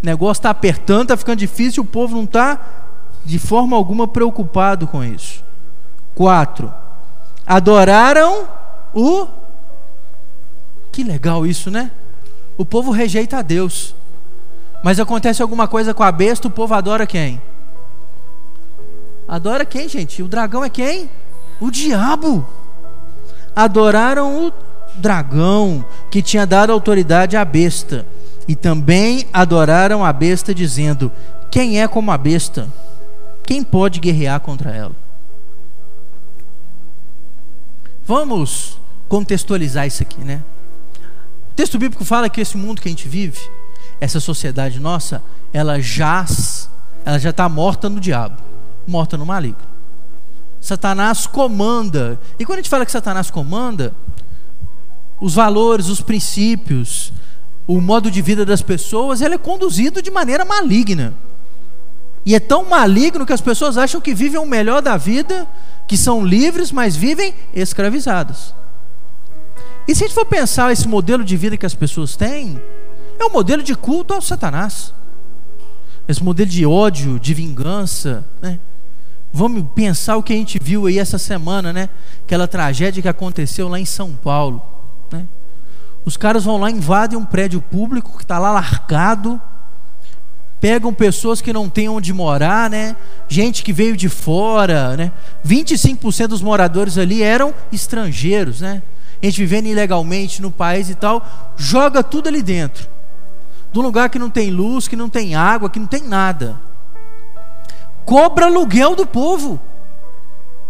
negócio 0.02 0.40
está 0.40 0.50
apertando, 0.50 1.02
está 1.02 1.16
ficando 1.16 1.38
difícil, 1.38 1.82
o 1.82 1.86
povo 1.86 2.16
não 2.16 2.24
está 2.24 2.60
de 3.24 3.38
forma 3.38 3.76
alguma 3.76 4.06
preocupado 4.06 4.86
com 4.86 5.02
isso. 5.02 5.42
Quatro, 6.14 6.72
adoraram 7.46 8.48
o. 8.94 9.26
Que 10.90 11.02
legal 11.02 11.46
isso, 11.46 11.70
né? 11.70 11.90
O 12.58 12.64
povo 12.64 12.90
rejeita 12.90 13.38
a 13.38 13.42
Deus. 13.42 13.94
Mas 14.82 14.98
acontece 14.98 15.40
alguma 15.40 15.68
coisa 15.68 15.94
com 15.94 16.02
a 16.02 16.12
besta, 16.12 16.48
o 16.48 16.50
povo 16.50 16.74
adora 16.74 17.06
quem? 17.06 17.40
Adora 19.26 19.64
quem, 19.64 19.88
gente? 19.88 20.22
O 20.22 20.28
dragão 20.28 20.64
é 20.64 20.68
quem? 20.68 21.08
O 21.62 21.70
diabo. 21.70 22.44
Adoraram 23.54 24.48
o 24.48 24.52
dragão 24.96 25.84
que 26.10 26.20
tinha 26.20 26.44
dado 26.44 26.72
autoridade 26.72 27.36
à 27.36 27.44
besta. 27.44 28.04
E 28.48 28.56
também 28.56 29.28
adoraram 29.32 30.04
a 30.04 30.12
besta, 30.12 30.52
dizendo: 30.52 31.12
Quem 31.52 31.80
é 31.80 31.86
como 31.86 32.10
a 32.10 32.18
besta? 32.18 32.68
Quem 33.44 33.62
pode 33.62 34.00
guerrear 34.00 34.40
contra 34.40 34.72
ela? 34.72 34.90
Vamos 38.04 38.80
contextualizar 39.08 39.86
isso 39.86 40.02
aqui, 40.02 40.20
né? 40.20 40.42
O 41.52 41.54
texto 41.54 41.78
bíblico 41.78 42.04
fala 42.04 42.28
que 42.28 42.40
esse 42.40 42.56
mundo 42.56 42.82
que 42.82 42.88
a 42.88 42.90
gente 42.90 43.06
vive, 43.06 43.38
essa 44.00 44.18
sociedade 44.18 44.80
nossa, 44.80 45.22
ela 45.52 45.80
jaz, 45.80 46.68
ela 47.04 47.20
já 47.20 47.30
está 47.30 47.48
morta 47.48 47.88
no 47.88 48.00
diabo, 48.00 48.36
morta 48.84 49.16
no 49.16 49.24
maligno. 49.24 49.70
Satanás 50.62 51.26
comanda. 51.26 52.20
E 52.38 52.46
quando 52.46 52.60
a 52.60 52.62
gente 52.62 52.70
fala 52.70 52.86
que 52.86 52.92
Satanás 52.92 53.32
comanda, 53.32 53.92
os 55.20 55.34
valores, 55.34 55.88
os 55.88 56.00
princípios, 56.00 57.12
o 57.66 57.80
modo 57.80 58.08
de 58.08 58.22
vida 58.22 58.46
das 58.46 58.62
pessoas, 58.62 59.20
ele 59.20 59.34
é 59.34 59.38
conduzido 59.38 60.00
de 60.00 60.10
maneira 60.10 60.44
maligna. 60.44 61.12
E 62.24 62.36
é 62.36 62.40
tão 62.40 62.64
maligno 62.64 63.26
que 63.26 63.32
as 63.32 63.40
pessoas 63.40 63.76
acham 63.76 64.00
que 64.00 64.14
vivem 64.14 64.40
o 64.40 64.46
melhor 64.46 64.80
da 64.80 64.96
vida, 64.96 65.48
que 65.88 65.96
são 65.96 66.24
livres, 66.24 66.70
mas 66.70 66.94
vivem 66.94 67.34
escravizados. 67.52 68.54
E 69.88 69.96
se 69.96 70.04
a 70.04 70.06
gente 70.06 70.14
for 70.14 70.24
pensar 70.24 70.70
esse 70.70 70.86
modelo 70.86 71.24
de 71.24 71.36
vida 71.36 71.56
que 71.56 71.66
as 71.66 71.74
pessoas 71.74 72.14
têm, 72.14 72.62
é 73.18 73.24
um 73.24 73.30
modelo 73.30 73.64
de 73.64 73.74
culto 73.74 74.14
ao 74.14 74.22
Satanás. 74.22 74.94
Esse 76.06 76.22
modelo 76.22 76.48
de 76.48 76.64
ódio, 76.64 77.18
de 77.18 77.34
vingança, 77.34 78.24
né? 78.40 78.60
Vamos 79.32 79.64
pensar 79.74 80.16
o 80.16 80.22
que 80.22 80.32
a 80.32 80.36
gente 80.36 80.58
viu 80.62 80.86
aí 80.86 80.98
essa 80.98 81.16
semana, 81.16 81.72
né? 81.72 81.88
Aquela 82.24 82.46
tragédia 82.46 83.02
que 83.02 83.08
aconteceu 83.08 83.68
lá 83.68 83.80
em 83.80 83.84
São 83.86 84.12
Paulo, 84.12 84.60
né? 85.10 85.24
Os 86.04 86.16
caras 86.16 86.44
vão 86.44 86.58
lá, 86.58 86.70
invadem 86.70 87.18
um 87.18 87.24
prédio 87.24 87.62
público 87.62 88.16
que 88.16 88.24
está 88.24 88.38
lá 88.38 88.52
largado, 88.52 89.40
pegam 90.60 90.92
pessoas 90.92 91.40
que 91.40 91.52
não 91.52 91.68
têm 91.68 91.88
onde 91.88 92.12
morar, 92.12 92.68
né? 92.68 92.94
Gente 93.28 93.62
que 93.62 93.72
veio 93.72 93.96
de 93.96 94.08
fora, 94.08 94.96
né? 94.96 95.12
25% 95.46 96.26
dos 96.26 96.42
moradores 96.42 96.98
ali 96.98 97.22
eram 97.22 97.54
estrangeiros, 97.72 98.60
né? 98.60 98.82
Gente 99.22 99.38
vivendo 99.38 99.66
ilegalmente 99.66 100.42
no 100.42 100.50
país 100.50 100.90
e 100.90 100.94
tal, 100.94 101.26
joga 101.56 102.02
tudo 102.02 102.28
ali 102.28 102.42
dentro. 102.42 102.86
De 103.72 103.78
um 103.78 103.82
lugar 103.82 104.10
que 104.10 104.18
não 104.18 104.28
tem 104.28 104.50
luz, 104.50 104.86
que 104.86 104.96
não 104.96 105.08
tem 105.08 105.34
água, 105.34 105.70
que 105.70 105.78
não 105.78 105.86
tem 105.86 106.02
nada. 106.02 106.60
Cobra 108.04 108.46
aluguel 108.46 108.94
do 108.94 109.06
povo. 109.06 109.60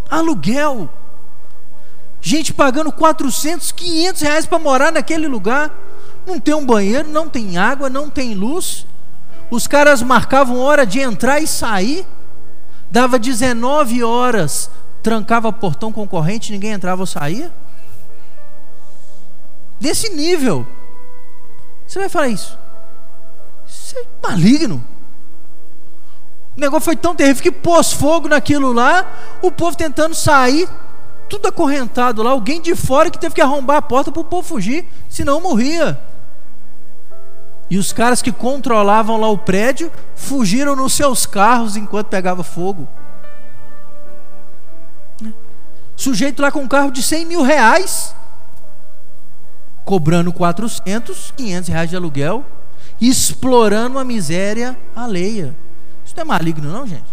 Aluguel. 0.09 0.89
Gente 2.21 2.53
pagando 2.53 2.91
400, 2.91 3.71
500 3.71 4.21
reais 4.21 4.45
para 4.45 4.59
morar 4.59 4.91
naquele 4.91 5.27
lugar. 5.27 5.71
Não 6.25 6.39
tem 6.39 6.53
um 6.53 6.65
banheiro, 6.65 7.09
não 7.09 7.27
tem 7.27 7.57
água, 7.57 7.89
não 7.89 8.09
tem 8.09 8.33
luz. 8.33 8.85
Os 9.49 9.67
caras 9.67 10.01
marcavam 10.01 10.57
hora 10.59 10.85
de 10.85 10.99
entrar 10.99 11.39
e 11.39 11.47
sair. 11.47 12.07
Dava 12.89 13.19
19 13.19 14.03
horas, 14.03 14.69
trancava 15.01 15.51
portão 15.51 15.91
concorrente, 15.91 16.51
ninguém 16.51 16.71
entrava 16.71 17.01
ou 17.01 17.07
saía. 17.07 17.51
Desse 19.79 20.09
nível. 20.09 20.65
Você 21.85 21.99
vai 21.99 22.07
falar 22.07 22.29
isso? 22.29 22.57
Isso 23.67 23.95
é 23.97 24.05
maligno. 24.27 24.83
O 26.55 26.59
negócio 26.59 26.85
foi 26.85 26.95
tão 26.95 27.15
terrível 27.15 27.41
que 27.41 27.51
pôs 27.51 27.91
fogo 27.91 28.27
naquilo 28.27 28.71
lá, 28.71 29.11
o 29.41 29.51
povo 29.51 29.75
tentando 29.75 30.13
sair, 30.13 30.69
tudo 31.27 31.47
acorrentado 31.47 32.21
lá, 32.21 32.31
alguém 32.31 32.61
de 32.61 32.75
fora 32.75 33.09
que 33.09 33.17
teve 33.17 33.33
que 33.33 33.41
arrombar 33.41 33.77
a 33.77 33.81
porta 33.81 34.11
para 34.11 34.21
o 34.21 34.25
povo 34.25 34.47
fugir, 34.47 34.87
senão 35.09 35.41
morria. 35.41 35.99
E 37.69 37.77
os 37.77 37.91
caras 37.91 38.21
que 38.21 38.31
controlavam 38.31 39.19
lá 39.19 39.27
o 39.29 39.37
prédio 39.37 39.91
fugiram 40.15 40.75
nos 40.75 40.93
seus 40.93 41.25
carros 41.25 41.75
enquanto 41.75 42.07
pegava 42.07 42.43
fogo. 42.43 42.87
Sujeito 45.95 46.41
lá 46.41 46.51
com 46.51 46.59
um 46.59 46.67
carro 46.67 46.91
de 46.91 47.01
100 47.01 47.25
mil 47.25 47.41
reais, 47.41 48.15
cobrando 49.83 50.31
400, 50.31 51.33
500 51.35 51.69
reais 51.69 51.89
de 51.89 51.95
aluguel, 51.95 52.45
explorando 53.01 53.97
a 53.97 54.03
miséria 54.03 54.77
alheia. 54.95 55.55
Isso 56.13 56.17
não 56.17 56.21
é 56.21 56.25
maligno, 56.25 56.71
não, 56.71 56.85
gente? 56.85 57.03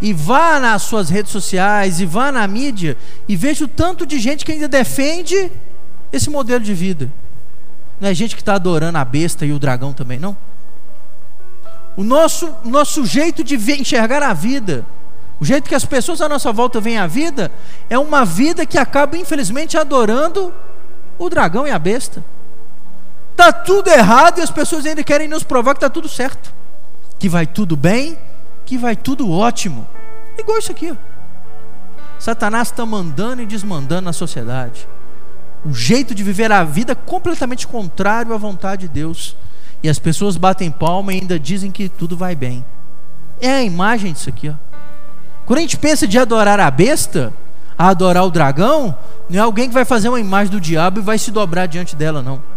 E 0.00 0.14
vá 0.14 0.58
nas 0.58 0.82
suas 0.82 1.10
redes 1.10 1.30
sociais, 1.30 2.00
e 2.00 2.06
vá 2.06 2.32
na 2.32 2.46
mídia, 2.48 2.96
e 3.28 3.36
veja 3.36 3.66
o 3.66 3.68
tanto 3.68 4.06
de 4.06 4.18
gente 4.18 4.46
que 4.46 4.52
ainda 4.52 4.66
defende 4.66 5.52
esse 6.10 6.30
modelo 6.30 6.64
de 6.64 6.72
vida. 6.72 7.12
Não 8.00 8.08
é 8.08 8.14
gente 8.14 8.34
que 8.34 8.40
está 8.40 8.54
adorando 8.54 8.96
a 8.96 9.04
besta 9.04 9.44
e 9.44 9.52
o 9.52 9.58
dragão 9.58 9.92
também, 9.92 10.18
não? 10.18 10.34
O 11.96 12.02
nosso, 12.02 12.52
nosso 12.64 13.04
jeito 13.04 13.44
de 13.44 13.58
ver, 13.58 13.78
enxergar 13.78 14.22
a 14.22 14.32
vida, 14.32 14.86
o 15.38 15.44
jeito 15.44 15.68
que 15.68 15.74
as 15.74 15.84
pessoas 15.84 16.22
à 16.22 16.28
nossa 16.28 16.50
volta 16.50 16.80
veem 16.80 16.96
a 16.96 17.06
vida, 17.06 17.52
é 17.90 17.98
uma 17.98 18.24
vida 18.24 18.64
que 18.64 18.78
acaba, 18.78 19.18
infelizmente, 19.18 19.76
adorando 19.76 20.52
o 21.18 21.28
dragão 21.28 21.66
e 21.68 21.70
a 21.70 21.78
besta. 21.78 22.24
Está 23.34 23.52
tudo 23.52 23.90
errado 23.90 24.38
e 24.38 24.42
as 24.42 24.50
pessoas 24.50 24.86
ainda 24.86 25.02
querem 25.02 25.26
nos 25.26 25.42
provar 25.42 25.74
que 25.74 25.78
está 25.78 25.90
tudo 25.90 26.08
certo, 26.08 26.54
que 27.18 27.28
vai 27.28 27.44
tudo 27.44 27.76
bem, 27.76 28.16
que 28.64 28.78
vai 28.78 28.94
tudo 28.94 29.28
ótimo. 29.28 29.84
Igual 30.38 30.58
isso 30.58 30.70
aqui. 30.70 30.92
Ó. 30.92 30.96
Satanás 32.16 32.68
está 32.68 32.86
mandando 32.86 33.42
e 33.42 33.46
desmandando 33.46 34.02
na 34.02 34.12
sociedade 34.12 34.86
o 35.64 35.74
jeito 35.74 36.14
de 36.14 36.22
viver 36.22 36.52
a 36.52 36.62
vida 36.62 36.94
completamente 36.94 37.66
contrário 37.66 38.32
à 38.32 38.36
vontade 38.36 38.82
de 38.82 38.88
Deus. 38.88 39.36
E 39.82 39.88
as 39.88 39.98
pessoas 39.98 40.36
batem 40.36 40.70
palma 40.70 41.12
e 41.12 41.20
ainda 41.20 41.38
dizem 41.38 41.72
que 41.72 41.88
tudo 41.88 42.16
vai 42.16 42.36
bem. 42.36 42.64
É 43.40 43.50
a 43.50 43.64
imagem 43.64 44.12
disso 44.12 44.28
aqui. 44.28 44.48
Ó. 44.48 44.54
Quando 45.44 45.58
a 45.58 45.62
gente 45.62 45.76
pensa 45.76 46.06
de 46.06 46.18
adorar 46.18 46.60
a 46.60 46.70
besta, 46.70 47.32
a 47.76 47.88
adorar 47.88 48.24
o 48.24 48.30
dragão, 48.30 48.96
não 49.28 49.38
é 49.38 49.42
alguém 49.42 49.68
que 49.68 49.74
vai 49.74 49.84
fazer 49.84 50.08
uma 50.08 50.20
imagem 50.20 50.52
do 50.52 50.60
diabo 50.60 51.00
e 51.00 51.02
vai 51.02 51.18
se 51.18 51.32
dobrar 51.32 51.66
diante 51.66 51.96
dela, 51.96 52.22
não. 52.22 52.53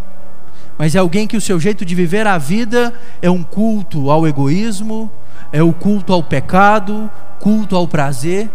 Mas 0.77 0.95
é 0.95 0.99
alguém 0.99 1.27
que 1.27 1.37
o 1.37 1.41
seu 1.41 1.59
jeito 1.59 1.83
de 1.83 1.95
viver 1.95 2.27
a 2.27 2.37
vida 2.37 2.93
é 3.21 3.29
um 3.29 3.43
culto 3.43 4.11
ao 4.11 4.27
egoísmo, 4.27 5.11
é 5.51 5.61
o 5.63 5.73
culto 5.73 6.13
ao 6.13 6.21
pecado, 6.21 7.09
culto 7.39 7.75
ao 7.75 7.87
prazer. 7.87 8.49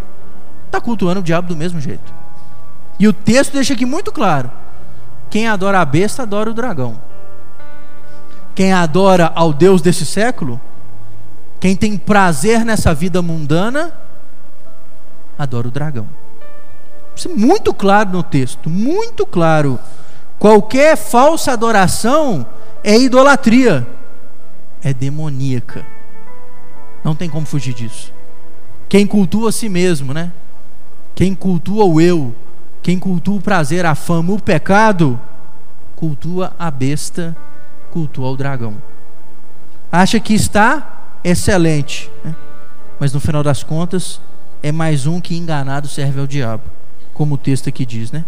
Está 0.67 0.81
cultuando 0.81 1.21
o 1.21 1.23
diabo 1.23 1.49
do 1.49 1.57
mesmo 1.57 1.81
jeito. 1.81 2.15
E 2.99 3.09
o 3.09 3.13
texto 3.13 3.55
deixa 3.55 3.75
aqui 3.75 3.85
muito 3.85 4.13
claro: 4.13 4.51
quem 5.29 5.49
adora 5.49 5.81
a 5.81 5.85
besta 5.85 6.23
adora 6.23 6.51
o 6.51 6.55
dragão. 6.55 7.01
Quem 8.55 8.73
adora 8.73 9.33
ao 9.35 9.53
Deus 9.53 9.81
desse 9.81 10.05
século, 10.05 10.61
quem 11.59 11.75
tem 11.75 11.97
prazer 11.97 12.65
nessa 12.65 12.93
vida 12.93 13.23
mundana, 13.23 13.93
adora 15.39 15.69
o 15.69 15.71
dragão. 15.71 16.07
Isso 17.17 17.31
é 17.31 17.35
muito 17.35 17.73
claro 17.73 18.11
no 18.11 18.23
texto, 18.23 18.69
muito 18.69 19.27
claro. 19.27 19.79
Qualquer 20.43 20.97
falsa 20.97 21.53
adoração 21.53 22.45
é 22.83 22.99
idolatria, 22.99 23.87
é 24.83 24.93
demoníaca. 24.93 25.87
Não 27.05 27.15
tem 27.15 27.31
como 27.31 27.47
fugir 27.47 27.73
disso. 27.73 28.13
Quem 28.89 29.07
cultua 29.07 29.51
a 29.51 29.53
si 29.53 29.69
mesmo, 29.69 30.13
né? 30.13 30.33
Quem 31.15 31.33
cultua 31.33 31.85
o 31.85 32.01
eu, 32.01 32.35
quem 32.83 32.99
cultua 32.99 33.37
o 33.37 33.41
prazer, 33.41 33.87
a 33.87 33.95
fama, 33.95 34.33
o 34.33 34.43
pecado, 34.43 35.17
cultua 35.95 36.53
a 36.59 36.73
besta, 36.73 37.37
cultua 37.93 38.29
o 38.29 38.37
dragão. 38.37 38.83
Acha 39.93 40.19
que 40.19 40.35
está 40.35 41.21
excelente, 41.23 42.11
né? 42.25 42.35
mas 42.99 43.13
no 43.13 43.21
final 43.21 43.45
das 43.45 43.63
contas 43.63 44.21
é 44.61 44.73
mais 44.73 45.07
um 45.07 45.21
que 45.21 45.37
enganado 45.37 45.87
serve 45.87 46.19
ao 46.19 46.27
diabo, 46.27 46.65
como 47.15 47.37
o 47.37 47.39
texto 47.39 47.69
aqui 47.69 47.87
diz, 47.87 48.11
né? 48.11 48.25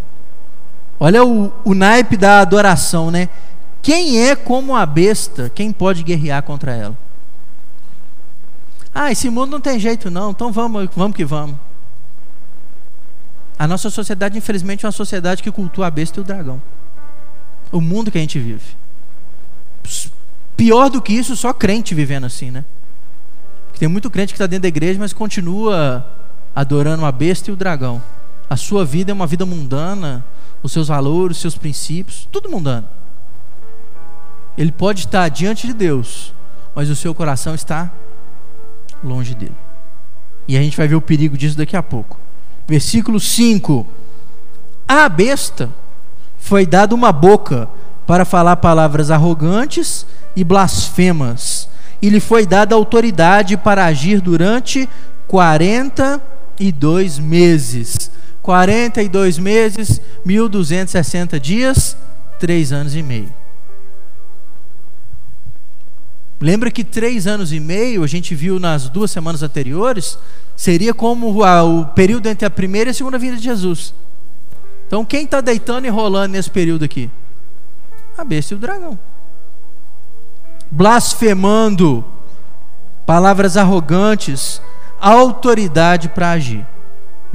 Olha 0.99 1.25
o, 1.25 1.53
o 1.65 1.75
naipe 1.75 2.17
da 2.17 2.41
adoração, 2.41 3.11
né? 3.11 3.29
Quem 3.83 4.21
é 4.21 4.35
como 4.35 4.75
a 4.75 4.87
besta? 4.87 5.51
Quem 5.55 5.71
pode 5.73 6.03
guerrear 6.03 6.43
contra 6.43 6.73
ela? 6.73 6.97
Ah, 8.95 9.11
esse 9.11 9.29
mundo 9.29 9.51
não 9.51 9.61
tem 9.61 9.79
jeito 9.79 10.11
não, 10.11 10.31
então 10.31 10.53
vamos, 10.53 10.89
vamos 10.95 11.17
que 11.17 11.25
vamos. 11.25 11.57
A 13.59 13.67
nossa 13.67 13.91
sociedade, 13.91 14.39
infelizmente, 14.39 14.85
é 14.85 14.89
uma 14.89 14.93
sociedade 14.93 15.43
que 15.43 15.51
cultua 15.51 15.89
a 15.89 15.91
besta 15.91 16.19
e 16.19 16.23
o 16.23 16.25
dragão. 16.25 16.63
O 17.71 17.81
mundo 17.81 18.11
que 18.11 18.19
a 18.19 18.21
gente 18.21 18.39
vive. 18.39 18.77
Pior 20.57 20.89
do 20.89 21.03
que 21.03 21.13
isso, 21.13 21.37
só 21.37 21.53
crente 21.53 21.95
vivendo 21.95 22.25
assim, 22.25 22.51
né? 22.51 22.65
Tem 23.79 23.89
muito 23.89 24.11
crente 24.11 24.33
que 24.33 24.37
está 24.37 24.47
dentro 24.47 24.63
da 24.63 24.69
igreja, 24.69 24.99
mas 24.99 25.13
continua 25.13 26.07
adorando 26.55 27.05
a 27.05 27.13
besta 27.13 27.51
e 27.51 27.53
o 27.53 27.57
dragão. 27.57 28.01
A 28.49 28.57
sua 28.57 28.85
vida 28.85 29.11
é 29.11 29.15
uma 29.15 29.27
vida 29.27 29.45
mundana, 29.45 30.25
os 30.65 30.73
seus 30.73 30.89
valores, 30.89 31.37
os 31.37 31.41
seus 31.43 31.59
princípios, 31.59 32.27
tudo 32.33 32.49
mundano. 32.49 32.89
Ele 34.57 34.73
pode 34.73 35.01
estar 35.01 35.29
diante 35.29 35.67
de 35.67 35.75
Deus, 35.75 36.33
mas 36.75 36.89
o 36.89 36.97
seu 36.97 37.15
coração 37.15 37.55
está 37.55 37.93
longe 39.03 39.35
dele. 39.35 39.55
E 40.49 40.57
a 40.57 40.63
gente 40.63 40.75
vai 40.75 40.89
ver 40.89 40.95
o 40.95 41.03
perigo 41.03 41.37
disso 41.37 41.59
daqui 41.59 41.77
a 41.77 41.83
pouco. 41.83 42.19
Versículo 42.67 43.21
5: 43.21 43.87
A 44.89 45.07
besta 45.07 45.69
foi 46.39 46.65
dada 46.65 46.95
uma 46.95 47.13
boca 47.13 47.69
para 48.07 48.25
falar 48.25 48.57
palavras 48.57 49.11
arrogantes 49.11 50.07
e 50.35 50.43
blasfemas, 50.43 51.69
e 52.01 52.09
lhe 52.09 52.21
foi 52.21 52.47
dada 52.47 52.75
autoridade 52.75 53.59
para 53.59 53.85
agir 53.85 54.19
durante 54.23 54.89
42 55.29 57.19
meses. 57.19 58.11
42 58.45 59.39
meses, 59.39 60.03
1260 60.23 61.41
dias, 61.41 61.97
3 62.39 62.73
anos 62.75 62.95
e 62.95 63.03
meio. 63.03 63.33
Lembra 66.39 66.71
que 66.71 66.85
três 66.85 67.27
anos 67.27 67.55
e 67.55 67.59
meio, 67.59 68.05
a 68.05 68.07
gente 68.07 68.35
viu 68.35 68.61
nas 68.61 68.91
duas 68.91 69.11
semanas 69.11 69.43
anteriores, 69.43 70.19
seria 70.55 70.93
como 70.93 71.43
o 71.43 71.87
período 71.87 72.27
entre 72.27 72.45
a 72.45 72.51
primeira 72.51 72.91
e 72.91 72.93
a 72.93 72.95
segunda 72.95 73.19
vinda 73.19 73.39
de 73.39 73.45
Jesus. 73.45 73.95
Então, 74.87 75.07
quem 75.07 75.25
está 75.25 75.41
deitando 75.41 75.87
e 75.87 75.89
rolando 75.89 76.35
nesse 76.35 76.51
período 76.51 76.85
aqui? 76.85 77.11
A 78.19 78.25
besta 78.25 78.53
e 78.53 78.57
o 78.59 78.61
dragão. 78.61 78.99
Blasfemando, 80.71 82.05
palavras 83.07 83.57
arrogantes, 83.57 84.61
autoridade 85.01 86.11
para 86.11 86.33
agir. 86.33 86.74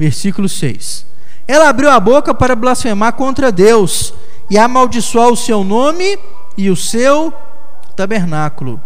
Versículo 0.00 0.48
6. 0.48 1.04
Ela 1.46 1.68
abriu 1.68 1.90
a 1.90 2.00
boca 2.00 2.32
para 2.32 2.56
blasfemar 2.56 3.12
contra 3.12 3.52
Deus 3.52 4.14
e 4.48 4.56
amaldiçoar 4.56 5.28
o 5.28 5.36
seu 5.36 5.62
nome 5.62 6.18
e 6.56 6.70
o 6.70 6.76
seu 6.76 7.30
tabernáculo 7.94 8.80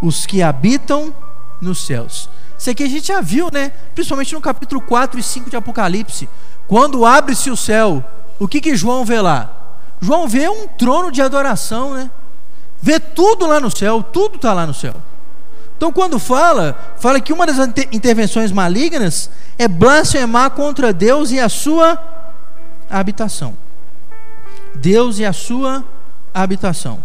os 0.00 0.24
que 0.24 0.40
habitam 0.40 1.12
nos 1.60 1.84
céus. 1.84 2.28
Isso 2.56 2.70
aqui 2.70 2.84
a 2.84 2.88
gente 2.88 3.08
já 3.08 3.20
viu, 3.20 3.48
né? 3.52 3.72
Principalmente 3.92 4.34
no 4.34 4.40
capítulo 4.40 4.80
4 4.80 5.18
e 5.18 5.22
5 5.22 5.50
de 5.50 5.56
Apocalipse. 5.56 6.28
Quando 6.68 7.04
abre-se 7.04 7.50
o 7.50 7.56
céu, 7.56 8.04
o 8.38 8.46
que 8.46 8.60
que 8.60 8.76
João 8.76 9.04
vê 9.04 9.20
lá? 9.20 9.50
João 10.00 10.28
vê 10.28 10.48
um 10.48 10.68
trono 10.68 11.10
de 11.10 11.20
adoração, 11.20 11.94
né? 11.94 12.08
Vê 12.80 13.00
tudo 13.00 13.46
lá 13.46 13.58
no 13.58 13.70
céu, 13.70 14.00
tudo 14.00 14.36
está 14.36 14.52
lá 14.52 14.64
no 14.64 14.74
céu. 14.74 14.94
Então, 15.82 15.92
quando 15.92 16.16
fala, 16.20 16.78
fala 16.96 17.20
que 17.20 17.32
uma 17.32 17.44
das 17.44 17.58
intervenções 17.90 18.52
malignas 18.52 19.28
é 19.58 19.66
blasfemar 19.66 20.52
contra 20.52 20.92
Deus 20.92 21.32
e 21.32 21.40
a 21.40 21.48
sua 21.48 22.00
habitação. 22.88 23.56
Deus 24.76 25.18
e 25.18 25.24
a 25.24 25.32
sua 25.32 25.84
habitação. 26.32 27.02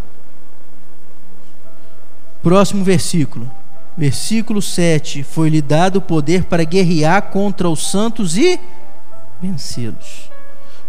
Próximo 2.43 2.83
versículo. 2.83 3.51
Versículo 3.97 4.61
7: 4.61 5.23
Foi-lhe 5.23 5.59
dado 5.59 5.95
o 5.95 6.01
poder 6.01 6.43
para 6.43 6.63
guerrear 6.63 7.31
contra 7.31 7.67
os 7.67 7.89
santos 7.89 8.37
e 8.37 8.59
vencê-los. 9.41 10.29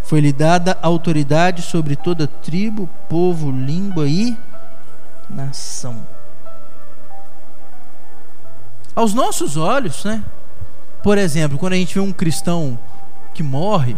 Foi-lhe 0.02 0.30
dada 0.30 0.76
autoridade 0.82 1.62
sobre 1.62 1.96
toda 1.96 2.26
tribo, 2.26 2.86
povo, 3.08 3.50
língua 3.50 4.06
e 4.06 4.36
nação. 5.30 6.17
Aos 8.98 9.14
nossos 9.14 9.56
olhos, 9.56 10.04
né? 10.04 10.24
Por 11.04 11.18
exemplo, 11.18 11.56
quando 11.56 11.74
a 11.74 11.76
gente 11.76 11.94
vê 11.94 12.00
um 12.00 12.12
cristão 12.12 12.76
que 13.32 13.44
morre, 13.44 13.96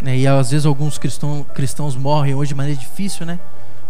né, 0.00 0.16
e 0.16 0.26
às 0.26 0.50
vezes 0.50 0.64
alguns 0.64 0.96
cristão, 0.96 1.44
cristãos 1.54 1.94
morrem 1.94 2.34
hoje 2.34 2.48
de 2.48 2.54
maneira 2.54 2.80
difícil, 2.80 3.26
né? 3.26 3.38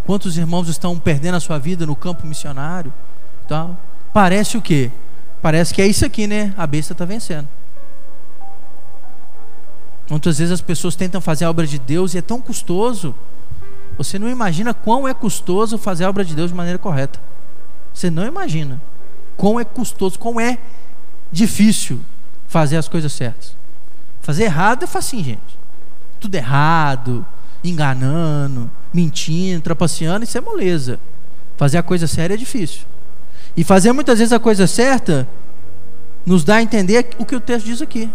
Quantos 0.04 0.36
irmãos 0.36 0.66
estão 0.66 0.98
perdendo 0.98 1.36
a 1.36 1.40
sua 1.40 1.56
vida 1.56 1.86
no 1.86 1.94
campo 1.94 2.26
missionário? 2.26 2.92
Tal. 3.46 3.78
Parece 4.12 4.56
o 4.56 4.60
quê? 4.60 4.90
Parece 5.40 5.72
que 5.72 5.80
é 5.80 5.86
isso 5.86 6.04
aqui, 6.04 6.26
né? 6.26 6.52
A 6.58 6.66
besta 6.66 6.92
está 6.92 7.04
vencendo. 7.04 7.46
Muitas 10.10 10.38
vezes 10.38 10.50
as 10.50 10.60
pessoas 10.60 10.96
tentam 10.96 11.20
fazer 11.20 11.44
a 11.44 11.50
obra 11.50 11.64
de 11.64 11.78
Deus 11.78 12.12
e 12.12 12.18
é 12.18 12.22
tão 12.22 12.40
custoso. 12.40 13.14
Você 13.96 14.18
não 14.18 14.28
imagina 14.28 14.74
quão 14.74 15.06
é 15.06 15.14
custoso 15.14 15.78
fazer 15.78 16.06
a 16.06 16.08
obra 16.08 16.24
de 16.24 16.34
Deus 16.34 16.50
de 16.50 16.56
maneira 16.56 16.76
correta. 16.76 17.20
Você 17.94 18.10
não 18.10 18.26
imagina 18.26 18.80
quão 19.36 19.60
é 19.60 19.64
custoso, 19.64 20.18
quão 20.18 20.40
é 20.40 20.58
difícil 21.30 22.00
fazer 22.48 22.76
as 22.76 22.88
coisas 22.88 23.12
certas. 23.12 23.54
Fazer 24.20 24.44
errado 24.44 24.84
é 24.84 24.86
facinho, 24.86 25.24
gente. 25.24 25.58
Tudo 26.18 26.34
errado, 26.34 27.24
enganando, 27.62 28.70
mentindo, 28.92 29.62
trapaceando, 29.62 30.24
isso 30.24 30.38
é 30.38 30.40
moleza. 30.40 30.98
Fazer 31.56 31.78
a 31.78 31.82
coisa 31.82 32.06
séria 32.06 32.34
é 32.34 32.36
difícil. 32.36 32.82
E 33.56 33.64
fazer 33.64 33.92
muitas 33.92 34.18
vezes 34.18 34.32
a 34.32 34.38
coisa 34.38 34.66
certa 34.66 35.28
nos 36.24 36.44
dá 36.44 36.56
a 36.56 36.62
entender 36.62 37.10
o 37.18 37.24
que 37.24 37.36
o 37.36 37.40
texto 37.40 37.66
diz 37.66 37.80
aqui. 37.80 38.10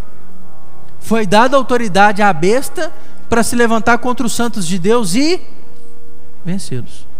Foi 0.99 1.25
dada 1.25 1.57
autoridade 1.57 2.21
à 2.21 2.31
besta 2.31 2.91
para 3.29 3.43
se 3.43 3.55
levantar 3.55 3.97
contra 3.99 4.25
os 4.25 4.33
santos 4.33 4.67
de 4.67 4.77
Deus 4.77 5.15
e 5.15 5.41
vencê-los. 6.45 7.10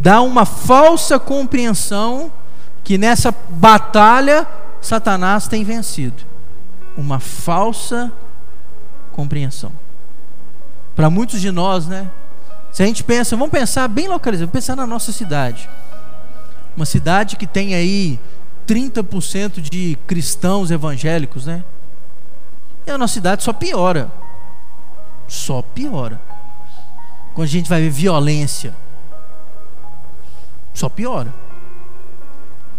Dá 0.00 0.22
uma 0.22 0.44
falsa 0.44 1.18
compreensão 1.18 2.30
que 2.84 2.96
nessa 2.96 3.34
batalha 3.50 4.46
Satanás 4.80 5.48
tem 5.48 5.64
vencido. 5.64 6.22
Uma 6.96 7.18
falsa 7.18 8.12
compreensão. 9.12 9.72
Para 10.94 11.10
muitos 11.10 11.40
de 11.40 11.50
nós, 11.50 11.86
né? 11.86 12.08
Se 12.72 12.82
a 12.82 12.86
gente 12.86 13.02
pensa, 13.02 13.36
vamos 13.36 13.50
pensar 13.50 13.88
bem 13.88 14.06
localizado, 14.06 14.50
vamos 14.50 14.64
pensar 14.64 14.76
na 14.76 14.86
nossa 14.86 15.10
cidade. 15.10 15.68
Uma 16.76 16.86
cidade 16.86 17.34
que 17.34 17.46
tem 17.46 17.74
aí 17.74 18.20
30% 18.68 19.60
de 19.60 19.98
cristãos 20.06 20.70
evangélicos, 20.70 21.46
né? 21.46 21.64
E 22.86 22.90
a 22.90 22.96
nossa 22.96 23.14
cidade 23.14 23.42
só 23.42 23.52
piora. 23.52 24.10
Só 25.26 25.60
piora. 25.60 26.20
Quando 27.34 27.46
a 27.46 27.50
gente 27.50 27.68
vai 27.68 27.80
ver 27.82 27.90
violência, 27.90 28.74
só 30.78 30.88
piora. 30.88 31.32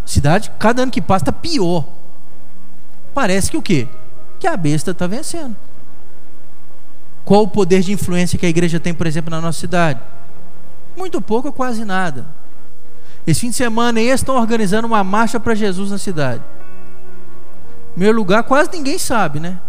Cidade, 0.05 0.51
cada 0.57 0.83
ano 0.83 0.91
que 0.91 1.01
passa, 1.01 1.23
está 1.23 1.31
pior. 1.31 1.85
Parece 3.13 3.51
que 3.51 3.57
o 3.57 3.61
quê? 3.61 3.87
Que 4.39 4.47
a 4.47 4.57
besta 4.57 4.91
está 4.91 5.05
vencendo. 5.05 5.55
Qual 7.25 7.43
o 7.43 7.47
poder 7.47 7.81
de 7.81 7.91
influência 7.91 8.39
que 8.39 8.45
a 8.45 8.49
igreja 8.49 8.79
tem, 8.79 8.93
por 8.93 9.05
exemplo, 9.05 9.29
na 9.29 9.39
nossa 9.39 9.59
cidade? 9.59 9.99
Muito 10.97 11.21
pouco 11.21 11.49
ou 11.49 11.53
quase 11.53 11.85
nada. 11.85 12.25
Esse 13.27 13.41
fim 13.41 13.49
de 13.49 13.55
semana 13.55 14.01
eles 14.01 14.21
estão 14.21 14.35
organizando 14.35 14.87
uma 14.87 15.03
marcha 15.03 15.39
para 15.39 15.53
Jesus 15.53 15.91
na 15.91 15.97
cidade. 15.97 16.41
Meu 17.95 18.11
lugar 18.11 18.43
quase 18.43 18.71
ninguém 18.71 18.97
sabe, 18.97 19.39
né? 19.39 19.59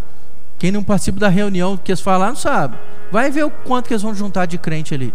Quem 0.59 0.71
não 0.71 0.83
participa 0.83 1.19
da 1.19 1.29
reunião 1.29 1.77
que 1.77 1.91
eles 1.91 2.01
falaram 2.01 2.33
não 2.33 2.41
sabe. 2.41 2.79
Vai 3.11 3.31
ver 3.31 3.45
o 3.45 3.51
quanto 3.51 3.89
que 3.89 3.95
eles 3.95 4.03
vão 4.03 4.15
juntar 4.15 4.47
de 4.47 4.57
crente 4.57 4.95
ali. 4.95 5.13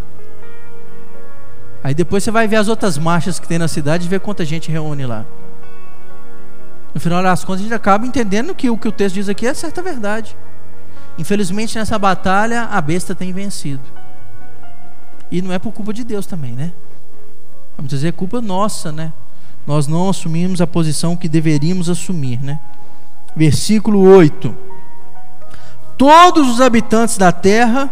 Aí 1.85 1.93
depois 1.93 2.23
você 2.23 2.31
vai 2.31 2.47
ver 2.47 2.55
as 2.55 2.67
outras 2.67 2.97
marchas 2.97 3.39
que 3.39 3.47
tem 3.47 3.59
na 3.59 3.67
cidade 3.67 4.07
e 4.07 4.09
ver 4.09 4.19
quanta 4.19 4.43
gente 4.43 4.71
reúne 4.71 5.05
lá. 5.05 5.23
No 6.91 6.99
final 6.99 7.21
das 7.21 7.45
contas, 7.45 7.59
a 7.59 7.63
gente 7.65 7.75
acaba 7.75 8.07
entendendo 8.07 8.55
que 8.55 8.71
o 8.71 8.75
que 8.75 8.87
o 8.87 8.91
texto 8.91 9.13
diz 9.13 9.29
aqui 9.29 9.45
é 9.45 9.53
certa 9.53 9.83
verdade. 9.83 10.35
Infelizmente, 11.15 11.77
nessa 11.77 11.99
batalha, 11.99 12.63
a 12.63 12.81
besta 12.81 13.13
tem 13.13 13.31
vencido. 13.31 13.83
E 15.29 15.43
não 15.43 15.53
é 15.53 15.59
por 15.59 15.71
culpa 15.73 15.93
de 15.93 16.03
Deus 16.03 16.25
também, 16.25 16.53
né? 16.53 16.73
Muitas 17.77 18.01
vezes 18.01 18.05
é 18.05 18.11
culpa 18.11 18.41
nossa, 18.41 18.91
né? 18.91 19.13
Nós 19.67 19.85
não 19.85 20.09
assumimos 20.09 20.61
a 20.61 20.65
posição 20.65 21.15
que 21.15 21.29
deveríamos 21.29 21.87
assumir, 21.87 22.41
né? 22.41 22.59
Versículo 23.35 23.99
8. 23.99 24.57
Todos 25.95 26.49
os 26.49 26.59
habitantes 26.59 27.15
da 27.15 27.31
terra, 27.31 27.91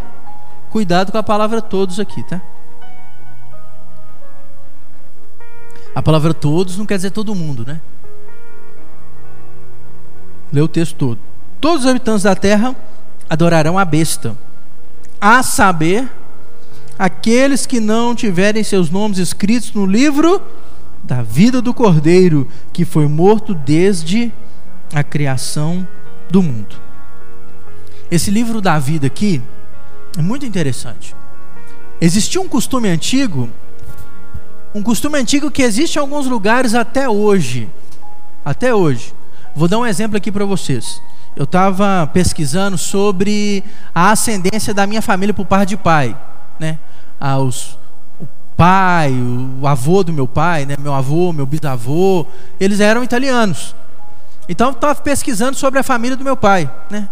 cuidado 0.68 1.12
com 1.12 1.18
a 1.18 1.22
palavra 1.22 1.62
todos 1.62 2.00
aqui, 2.00 2.24
tá? 2.24 2.40
A 5.94 6.02
palavra 6.02 6.34
todos 6.34 6.76
não 6.76 6.86
quer 6.86 6.96
dizer 6.96 7.10
todo 7.10 7.34
mundo, 7.34 7.64
né? 7.66 7.80
Lê 10.52 10.60
o 10.60 10.68
texto 10.68 10.96
todo. 10.96 11.18
Todos 11.60 11.84
os 11.84 11.90
habitantes 11.90 12.24
da 12.24 12.34
terra 12.34 12.74
adorarão 13.28 13.78
a 13.78 13.84
besta, 13.84 14.36
a 15.20 15.42
saber, 15.42 16.08
aqueles 16.98 17.64
que 17.64 17.80
não 17.80 18.14
tiverem 18.14 18.62
seus 18.62 18.90
nomes 18.90 19.18
escritos 19.18 19.72
no 19.72 19.86
livro 19.86 20.42
da 21.02 21.22
vida 21.22 21.60
do 21.60 21.72
Cordeiro, 21.72 22.48
que 22.72 22.84
foi 22.84 23.06
morto 23.06 23.54
desde 23.54 24.32
a 24.92 25.02
criação 25.02 25.86
do 26.30 26.42
mundo. 26.42 26.76
Esse 28.10 28.30
livro 28.30 28.60
da 28.60 28.78
vida 28.78 29.06
aqui 29.06 29.42
é 30.16 30.22
muito 30.22 30.46
interessante. 30.46 31.14
Existia 32.00 32.40
um 32.40 32.48
costume 32.48 32.88
antigo, 32.88 33.48
um 34.74 34.82
costume 34.82 35.16
antigo 35.16 35.52
que 35.52 35.62
existe 35.62 35.96
em 35.96 36.00
alguns 36.00 36.26
lugares 36.26 36.74
até 36.74 37.08
hoje. 37.08 37.70
Até 38.44 38.74
hoje. 38.74 39.14
Vou 39.54 39.68
dar 39.68 39.78
um 39.78 39.86
exemplo 39.86 40.16
aqui 40.16 40.32
para 40.32 40.44
vocês. 40.44 41.00
Eu 41.36 41.44
estava 41.44 42.10
pesquisando 42.12 42.76
sobre 42.76 43.62
a 43.94 44.10
ascendência 44.10 44.74
da 44.74 44.84
minha 44.86 45.00
família 45.00 45.32
por 45.32 45.46
parte 45.46 45.70
de 45.70 45.76
pai, 45.76 46.16
né? 46.58 46.78
Aos 47.20 47.78
o 48.20 48.26
pai, 48.56 49.12
o 49.60 49.66
avô 49.66 50.02
do 50.02 50.12
meu 50.12 50.26
pai, 50.26 50.66
né? 50.66 50.74
Meu 50.78 50.92
avô, 50.92 51.32
meu 51.32 51.46
bisavô, 51.46 52.26
eles 52.58 52.80
eram 52.80 53.04
italianos. 53.04 53.76
Então 54.48 54.68
eu 54.68 54.72
estava 54.72 54.94
pesquisando 54.96 55.56
sobre 55.56 55.78
a 55.78 55.84
família 55.84 56.16
do 56.16 56.24
meu 56.24 56.36
pai, 56.36 56.70
né? 56.90 57.08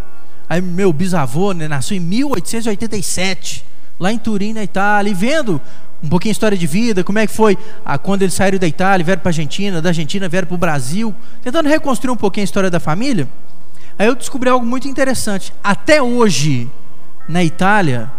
Aí 0.48 0.60
meu 0.60 0.92
bisavô 0.92 1.52
né, 1.52 1.68
nasceu 1.68 1.96
em 1.96 2.00
1887, 2.00 3.64
lá 3.98 4.12
em 4.12 4.18
Turim, 4.18 4.52
na 4.52 4.62
Itália, 4.62 5.10
e 5.10 5.14
vendo 5.14 5.60
um 6.02 6.08
pouquinho 6.08 6.32
história 6.32 6.58
de 6.58 6.66
vida, 6.66 7.04
como 7.04 7.18
é 7.18 7.26
que 7.26 7.32
foi 7.32 7.56
ah, 7.84 7.96
quando 7.96 8.22
eles 8.22 8.34
saíram 8.34 8.58
da 8.58 8.66
Itália, 8.66 9.04
vieram 9.04 9.22
para 9.22 9.28
a 9.28 9.30
Argentina, 9.30 9.80
da 9.80 9.90
Argentina 9.90 10.28
vieram 10.28 10.48
para 10.48 10.54
o 10.54 10.58
Brasil, 10.58 11.14
tentando 11.42 11.68
reconstruir 11.68 12.10
um 12.10 12.16
pouquinho 12.16 12.42
a 12.42 12.44
história 12.44 12.70
da 12.70 12.80
família. 12.80 13.28
Aí 13.98 14.06
eu 14.08 14.14
descobri 14.14 14.48
algo 14.48 14.66
muito 14.66 14.88
interessante. 14.88 15.52
Até 15.62 16.02
hoje, 16.02 16.68
na 17.28 17.44
Itália, 17.44 18.10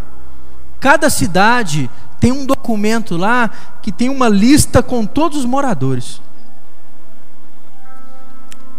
cada 0.79 1.09
cidade 1.09 1.89
tem 2.19 2.31
um 2.31 2.45
documento 2.45 3.17
lá 3.17 3.49
que 3.81 3.91
tem 3.91 4.07
uma 4.07 4.29
lista 4.29 4.81
com 4.81 5.05
todos 5.05 5.39
os 5.39 5.45
moradores. 5.45 6.21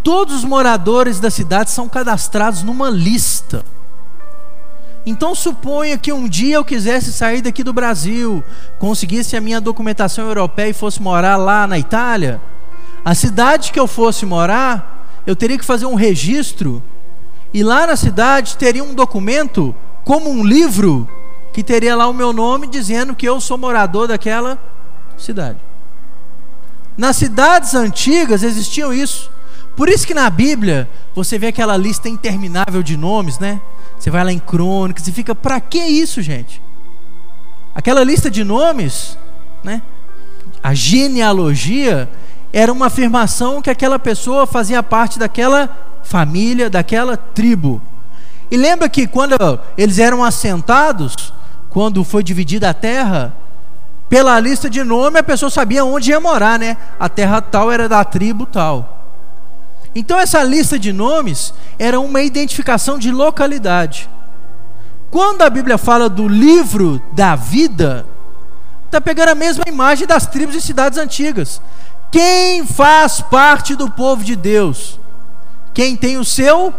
Todos 0.02 0.36
os 0.36 0.44
moradores 0.44 1.20
da 1.20 1.30
cidade 1.30 1.70
são 1.70 1.88
cadastrados 1.88 2.62
numa 2.62 2.88
lista. 2.88 3.64
Então 5.06 5.34
suponha 5.34 5.98
que 5.98 6.12
um 6.12 6.26
dia 6.26 6.56
eu 6.56 6.64
quisesse 6.64 7.12
sair 7.12 7.42
daqui 7.42 7.62
do 7.62 7.72
Brasil, 7.72 8.42
conseguisse 8.78 9.36
a 9.36 9.40
minha 9.40 9.60
documentação 9.60 10.26
europeia 10.26 10.70
e 10.70 10.74
fosse 10.74 11.02
morar 11.02 11.36
lá 11.36 11.66
na 11.66 11.78
Itália, 11.78 12.40
a 13.04 13.14
cidade 13.14 13.70
que 13.70 13.78
eu 13.78 13.86
fosse 13.86 14.24
morar, 14.24 15.22
eu 15.26 15.36
teria 15.36 15.58
que 15.58 15.64
fazer 15.64 15.84
um 15.84 15.94
registro 15.94 16.82
e 17.52 17.62
lá 17.62 17.86
na 17.86 17.96
cidade 17.96 18.56
teria 18.56 18.82
um 18.82 18.94
documento 18.94 19.74
como 20.04 20.30
um 20.30 20.44
livro 20.44 21.08
que 21.52 21.62
teria 21.62 21.94
lá 21.94 22.08
o 22.08 22.14
meu 22.14 22.32
nome 22.32 22.66
dizendo 22.66 23.14
que 23.14 23.28
eu 23.28 23.40
sou 23.40 23.58
morador 23.58 24.08
daquela 24.08 24.58
cidade. 25.18 25.58
Nas 26.96 27.16
cidades 27.16 27.74
antigas 27.74 28.42
existiam 28.42 28.92
isso. 28.92 29.30
Por 29.76 29.88
isso 29.88 30.06
que 30.06 30.14
na 30.14 30.30
Bíblia 30.30 30.88
você 31.14 31.38
vê 31.38 31.48
aquela 31.48 31.76
lista 31.76 32.08
interminável 32.08 32.82
de 32.82 32.96
nomes, 32.96 33.38
né? 33.38 33.60
Você 33.98 34.10
vai 34.10 34.24
lá 34.24 34.32
em 34.32 34.38
Crônicas 34.38 35.06
e 35.08 35.12
fica, 35.12 35.34
para 35.34 35.60
que 35.60 35.78
isso, 35.78 36.22
gente? 36.22 36.62
Aquela 37.74 38.04
lista 38.04 38.30
de 38.30 38.44
nomes, 38.44 39.18
né? 39.62 39.82
A 40.62 40.74
genealogia 40.74 42.08
era 42.52 42.72
uma 42.72 42.86
afirmação 42.86 43.60
que 43.60 43.68
aquela 43.68 43.98
pessoa 43.98 44.46
fazia 44.46 44.82
parte 44.82 45.18
daquela 45.18 45.68
família, 46.04 46.70
daquela 46.70 47.16
tribo. 47.16 47.82
E 48.50 48.56
lembra 48.56 48.88
que 48.88 49.08
quando 49.08 49.34
eles 49.76 49.98
eram 49.98 50.22
assentados, 50.22 51.32
quando 51.68 52.04
foi 52.04 52.22
dividida 52.22 52.70
a 52.70 52.74
terra, 52.74 53.34
pela 54.08 54.38
lista 54.38 54.70
de 54.70 54.84
nome 54.84 55.18
a 55.18 55.24
pessoa 55.24 55.50
sabia 55.50 55.84
onde 55.84 56.10
ia 56.10 56.20
morar, 56.20 56.56
né? 56.58 56.76
A 57.00 57.08
terra 57.08 57.40
tal 57.40 57.72
era 57.72 57.88
da 57.88 58.04
tribo 58.04 58.46
tal. 58.46 58.93
Então 59.94 60.18
essa 60.18 60.42
lista 60.42 60.78
de 60.78 60.92
nomes 60.92 61.54
era 61.78 62.00
uma 62.00 62.22
identificação 62.22 62.98
de 62.98 63.10
localidade. 63.10 64.08
Quando 65.10 65.42
a 65.42 65.50
Bíblia 65.50 65.78
fala 65.78 66.08
do 66.08 66.26
livro 66.26 67.00
da 67.12 67.36
vida, 67.36 68.04
está 68.86 69.00
pegando 69.00 69.28
a 69.28 69.34
mesma 69.34 69.64
imagem 69.66 70.06
das 70.06 70.26
tribos 70.26 70.56
e 70.56 70.60
cidades 70.60 70.98
antigas. 70.98 71.60
Quem 72.10 72.66
faz 72.66 73.20
parte 73.20 73.76
do 73.76 73.90
povo 73.90 74.24
de 74.24 74.34
Deus? 74.34 74.98
Quem 75.72 75.96
tem 75.96 76.16
o 76.16 76.24
seu 76.24 76.74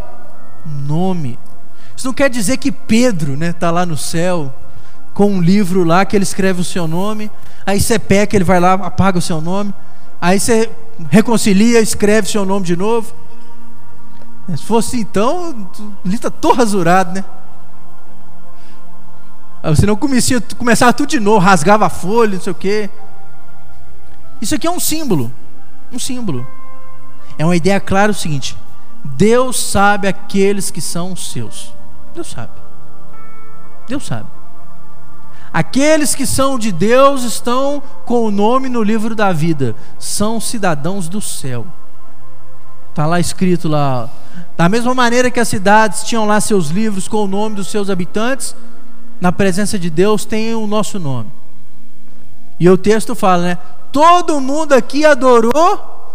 nome. 0.64 1.38
Isso 1.96 2.06
não 2.06 2.14
quer 2.14 2.28
dizer 2.28 2.58
que 2.58 2.70
Pedro 2.70 3.32
está 3.32 3.46
né, 3.46 3.52
tá 3.52 3.70
lá 3.70 3.86
no 3.86 3.96
céu 3.96 4.52
com 5.14 5.30
um 5.30 5.40
livro 5.40 5.82
lá 5.82 6.04
que 6.04 6.14
ele 6.14 6.24
escreve 6.24 6.60
o 6.60 6.64
seu 6.64 6.86
nome, 6.86 7.30
aí 7.64 7.80
você 7.80 7.98
peca, 7.98 8.36
ele 8.36 8.44
vai 8.44 8.60
lá, 8.60 8.74
apaga 8.74 9.18
o 9.18 9.22
seu 9.22 9.40
nome, 9.40 9.72
aí 10.20 10.38
você 10.38 10.70
reconcilia, 11.10 11.80
escreve 11.80 12.28
seu 12.28 12.44
nome 12.44 12.64
de 12.64 12.76
novo. 12.76 13.12
Se 14.48 14.62
fosse 14.64 15.00
então, 15.00 15.68
lista 16.04 16.30
todo 16.30 16.56
rasurado, 16.56 17.12
né? 17.12 17.24
Senão 19.74 19.96
comecia, 19.96 20.40
começava 20.56 20.92
tudo 20.92 21.08
de 21.08 21.18
novo, 21.18 21.38
rasgava 21.38 21.86
a 21.86 21.90
folha, 21.90 22.36
não 22.36 22.40
sei 22.40 22.52
o 22.52 22.54
quê. 22.54 22.88
Isso 24.40 24.54
aqui 24.54 24.66
é 24.66 24.70
um 24.70 24.78
símbolo. 24.78 25.32
Um 25.92 25.98
símbolo. 25.98 26.46
É 27.36 27.44
uma 27.44 27.56
ideia 27.56 27.80
clara 27.80 28.12
o 28.12 28.14
seguinte: 28.14 28.56
Deus 29.04 29.60
sabe 29.60 30.06
aqueles 30.06 30.70
que 30.70 30.80
são 30.80 31.16
seus. 31.16 31.72
Deus 32.14 32.28
sabe. 32.30 32.52
Deus 33.88 34.06
sabe. 34.06 34.35
Aqueles 35.56 36.14
que 36.14 36.26
são 36.26 36.58
de 36.58 36.70
Deus 36.70 37.22
estão 37.22 37.82
com 38.04 38.26
o 38.26 38.30
nome 38.30 38.68
no 38.68 38.82
livro 38.82 39.14
da 39.14 39.32
vida, 39.32 39.74
são 39.98 40.38
cidadãos 40.38 41.08
do 41.08 41.18
céu. 41.18 41.66
Está 42.90 43.06
lá 43.06 43.18
escrito 43.18 43.66
lá. 43.66 44.10
Da 44.54 44.68
mesma 44.68 44.94
maneira 44.94 45.30
que 45.30 45.40
as 45.40 45.48
cidades 45.48 46.04
tinham 46.04 46.26
lá 46.26 46.42
seus 46.42 46.68
livros 46.68 47.08
com 47.08 47.24
o 47.24 47.26
nome 47.26 47.56
dos 47.56 47.68
seus 47.68 47.88
habitantes, 47.88 48.54
na 49.18 49.32
presença 49.32 49.78
de 49.78 49.88
Deus 49.88 50.26
tem 50.26 50.54
o 50.54 50.66
nosso 50.66 51.00
nome. 51.00 51.30
E 52.60 52.68
o 52.68 52.76
texto 52.76 53.14
fala, 53.14 53.42
né? 53.42 53.58
Todo 53.90 54.42
mundo 54.42 54.74
aqui 54.74 55.06
adorou 55.06 56.12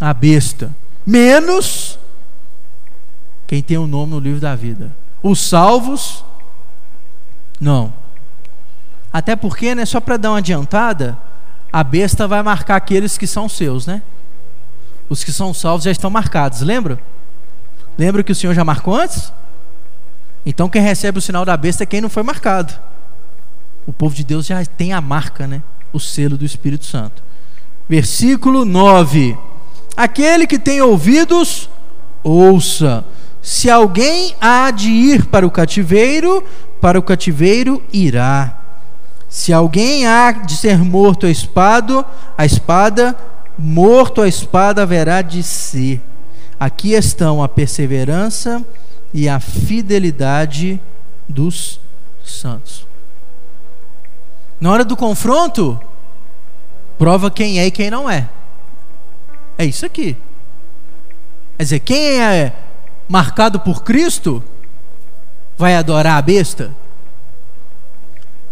a 0.00 0.14
besta, 0.14 0.74
menos 1.04 1.98
quem 3.46 3.62
tem 3.62 3.76
o 3.76 3.86
nome 3.86 4.12
no 4.12 4.18
livro 4.18 4.40
da 4.40 4.56
vida. 4.56 4.96
Os 5.22 5.46
salvos, 5.46 6.24
não. 7.60 7.99
Até 9.12 9.34
porque, 9.34 9.74
né, 9.74 9.84
só 9.84 10.00
para 10.00 10.16
dar 10.16 10.30
uma 10.30 10.38
adiantada, 10.38 11.18
a 11.72 11.82
besta 11.82 12.26
vai 12.26 12.42
marcar 12.42 12.76
aqueles 12.76 13.18
que 13.18 13.26
são 13.26 13.48
seus, 13.48 13.86
né? 13.86 14.02
Os 15.08 15.24
que 15.24 15.32
são 15.32 15.52
salvos 15.52 15.84
já 15.84 15.90
estão 15.90 16.10
marcados, 16.10 16.60
lembra? 16.60 17.00
Lembra 17.98 18.22
que 18.22 18.32
o 18.32 18.34
Senhor 18.34 18.54
já 18.54 18.64
marcou 18.64 18.94
antes? 18.94 19.32
Então 20.46 20.68
quem 20.68 20.80
recebe 20.80 21.18
o 21.18 21.22
sinal 21.22 21.44
da 21.44 21.56
besta 21.56 21.82
é 21.82 21.86
quem 21.86 22.00
não 22.00 22.08
foi 22.08 22.22
marcado. 22.22 22.72
O 23.86 23.92
povo 23.92 24.14
de 24.14 24.24
Deus 24.24 24.46
já 24.46 24.64
tem 24.64 24.92
a 24.92 25.00
marca, 25.00 25.46
né? 25.46 25.62
O 25.92 25.98
selo 25.98 26.36
do 26.36 26.44
Espírito 26.44 26.84
Santo. 26.84 27.22
Versículo 27.88 28.64
9: 28.64 29.36
Aquele 29.96 30.46
que 30.46 30.58
tem 30.58 30.80
ouvidos, 30.80 31.68
ouça. 32.22 33.04
Se 33.42 33.70
alguém 33.70 34.34
há 34.40 34.70
de 34.70 34.90
ir 34.90 35.26
para 35.26 35.46
o 35.46 35.50
cativeiro, 35.50 36.44
para 36.80 36.98
o 36.98 37.02
cativeiro 37.02 37.82
irá. 37.92 38.59
Se 39.30 39.52
alguém 39.52 40.08
há 40.08 40.32
de 40.32 40.56
ser 40.56 40.78
morto 40.78 41.24
a 41.24 41.30
espada, 41.30 42.04
a 42.36 42.44
espada, 42.44 43.16
morto 43.56 44.20
a 44.20 44.26
espada 44.26 44.82
haverá 44.82 45.22
de 45.22 45.40
ser. 45.44 46.00
Aqui 46.58 46.94
estão 46.94 47.40
a 47.40 47.48
perseverança 47.48 48.66
e 49.14 49.28
a 49.28 49.38
fidelidade 49.38 50.80
dos 51.28 51.80
santos. 52.24 52.84
Na 54.60 54.72
hora 54.72 54.84
do 54.84 54.96
confronto, 54.96 55.80
prova 56.98 57.30
quem 57.30 57.60
é 57.60 57.66
e 57.66 57.70
quem 57.70 57.88
não 57.88 58.10
é. 58.10 58.28
É 59.56 59.64
isso 59.64 59.86
aqui. 59.86 60.16
Quer 61.56 61.62
dizer, 61.62 61.80
quem 61.80 62.20
é 62.20 62.52
marcado 63.08 63.60
por 63.60 63.84
Cristo 63.84 64.42
vai 65.56 65.76
adorar 65.76 66.18
a 66.18 66.22
besta? 66.22 66.79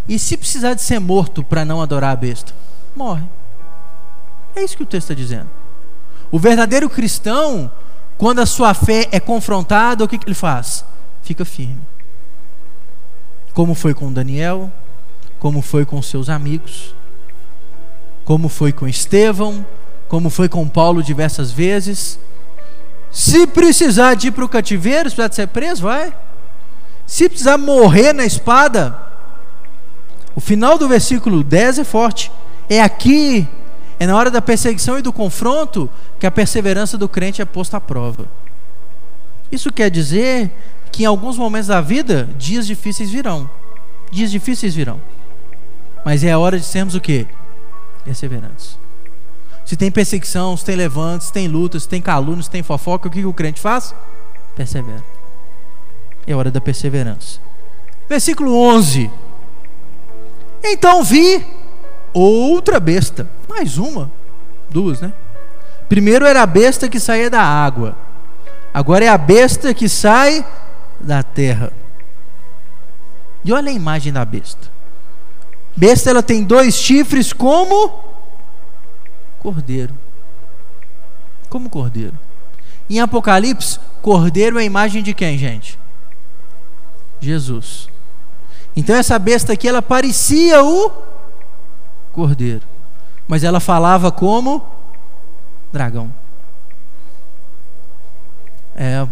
E 0.09 0.19
se 0.19 0.37
precisar 0.37 0.75
de 0.75 0.81
ser 0.81 0.99
morto 0.99 1.45
para 1.45 1.65
não 1.65 1.83
adorar 1.83 2.13
a 2.13 2.17
besta? 2.17 2.55
Morre. 2.97 3.25
É 4.57 4.63
isso 4.65 4.77
que 4.77 4.83
o 4.83 4.87
texto 4.87 5.11
está 5.11 5.15
dizendo. 5.15 5.51
O 6.31 6.39
verdadeiro 6.39 6.89
cristão, 6.89 7.71
quando 8.17 8.41
a 8.41 8.47
sua 8.47 8.73
fé 8.73 9.07
é 9.13 9.21
confrontada, 9.21 10.03
o 10.03 10.09
que, 10.09 10.19
que 10.19 10.27
ele 10.27 10.35
faz? 10.35 10.85
Fica 11.23 11.45
firme. 11.45 11.81
Como 13.53 13.75
foi 13.75 13.93
com 13.93 14.13
Daniel, 14.13 14.71
como 15.39 15.61
foi 15.61 15.85
com 15.85 16.01
seus 16.01 16.29
amigos, 16.29 16.95
como 18.25 18.49
foi 18.49 18.73
com 18.73 18.89
Estevão, 18.89 19.65
como 20.09 20.31
foi 20.31 20.49
com 20.49 20.67
Paulo 20.69 21.03
diversas 21.03 21.51
vezes. 21.51 22.19
Se 23.11 23.47
precisar 23.47 24.15
de 24.15 24.29
ir 24.29 24.33
para 24.33 24.45
o 24.45 24.49
cativeiro, 24.49 25.09
se 25.09 25.17
precisar 25.17 25.29
de 25.29 25.35
ser 25.35 25.49
preso, 25.49 25.83
vai. 25.83 26.15
Se 27.07 27.29
precisar 27.29 27.57
morrer 27.57 28.13
na 28.13 28.25
espada, 28.25 29.08
o 30.39 30.41
final 30.41 30.79
do 30.79 30.87
versículo 30.87 31.43
10 31.43 31.81
é 31.81 31.85
forte. 31.85 32.31
É 32.71 32.81
aqui, 32.81 33.45
é 33.99 34.07
na 34.07 34.17
hora 34.17 34.31
da 34.31 34.41
perseguição 34.41 34.97
e 34.97 35.03
do 35.03 35.13
confronto, 35.13 35.91
que 36.17 36.29
a 36.29 36.31
perseverança 36.31 36.97
do 36.97 37.09
crente 37.09 37.43
é 37.43 37.45
posta 37.45 37.79
à 37.79 37.81
prova. 37.81 38.29
Isso 39.51 39.73
quer 39.73 39.91
dizer 39.91 40.53
que 40.93 41.03
em 41.03 41.07
alguns 41.07 41.37
momentos 41.37 41.67
da 41.67 41.81
vida, 41.81 42.29
dias 42.39 42.69
difíceis 42.69 43.11
virão. 43.11 43.51
Dias 44.13 44.31
difíceis 44.31 44.77
virão. 44.77 45.01
Mas 46.05 46.23
é 46.23 46.31
a 46.31 46.39
hora 46.39 46.57
de 46.57 46.65
sermos 46.65 46.95
o 46.95 47.01
quê? 47.01 47.27
Perseverantes. 48.05 48.79
Se 49.65 49.77
tem 49.77 49.91
perseguição, 49.91 50.57
se 50.57 50.65
tem 50.65 50.77
levantes, 50.77 51.27
se 51.27 51.33
tem 51.33 51.49
lutas, 51.49 51.83
se 51.83 51.89
tem 51.89 52.01
calúnios, 52.01 52.45
se 52.45 52.51
tem 52.53 52.63
fofoca, 52.63 53.09
o 53.09 53.11
que, 53.11 53.23
que 53.23 53.27
o 53.27 53.35
crente 53.35 53.61
faz? 53.61 53.93
Persevera. 54.55 55.03
É 56.29 56.37
hora 56.37 56.53
da 56.53 56.61
perseverança. 56.61 57.41
Versículo 58.09 58.55
11. 58.55 59.11
Então 60.63 61.03
vi 61.03 61.45
outra 62.13 62.81
besta, 62.81 63.29
mais 63.49 63.79
uma, 63.79 64.11
duas, 64.69 65.01
né? 65.01 65.13
Primeiro 65.89 66.27
era 66.27 66.43
a 66.43 66.47
besta 66.47 66.89
que 66.89 67.01
saía 67.01 67.31
da 67.31 67.43
água, 67.43 67.97
agora 68.75 69.05
é 69.05 69.09
a 69.09 69.19
besta 69.19 69.73
que 69.73 69.89
sai 69.89 70.45
da 71.01 71.23
terra. 71.23 71.73
E 73.45 73.53
olha 73.53 73.71
a 73.71 73.75
imagem 73.75 74.13
da 74.13 74.25
besta. 74.25 74.69
Besta 75.77 76.11
ela 76.11 76.23
tem 76.23 76.43
dois 76.43 76.75
chifres 76.75 77.33
como 77.33 78.05
cordeiro. 79.39 79.95
Como 81.49 81.71
cordeiro. 81.71 82.19
Em 82.91 83.01
Apocalipse, 83.01 83.79
cordeiro 84.03 84.59
é 84.59 84.63
a 84.63 84.65
imagem 84.65 85.03
de 85.03 85.15
quem, 85.15 85.39
gente? 85.39 85.79
Jesus. 87.21 87.89
Então 88.79 88.95
essa 88.95 89.19
besta 89.19 89.55
aqui 89.55 89.67
ela 89.67 89.83
parecia 89.83 90.63
o 90.63 90.93
cordeiro, 92.13 92.63
mas 93.27 93.43
ela 93.43 93.59
falava 93.59 94.13
como 94.13 94.65
dragão. 95.73 96.15
É 98.77 99.05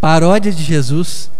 paródia 0.00 0.50
de 0.50 0.64
Jesus, 0.64 1.30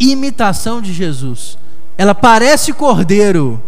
imitação 0.00 0.80
de 0.80 0.94
Jesus. 0.94 1.58
Ela 1.98 2.14
parece 2.14 2.72
cordeiro. 2.72 3.62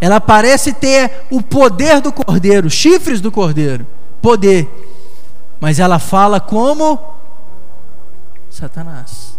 Ela 0.00 0.20
parece 0.20 0.72
ter 0.72 1.26
o 1.32 1.42
poder 1.42 2.00
do 2.00 2.12
cordeiro, 2.12 2.70
chifres 2.70 3.20
do 3.20 3.32
cordeiro, 3.32 3.84
poder. 4.22 4.70
Mas 5.58 5.80
ela 5.80 5.98
fala 5.98 6.38
como 6.38 6.96
Satanás. 8.48 9.32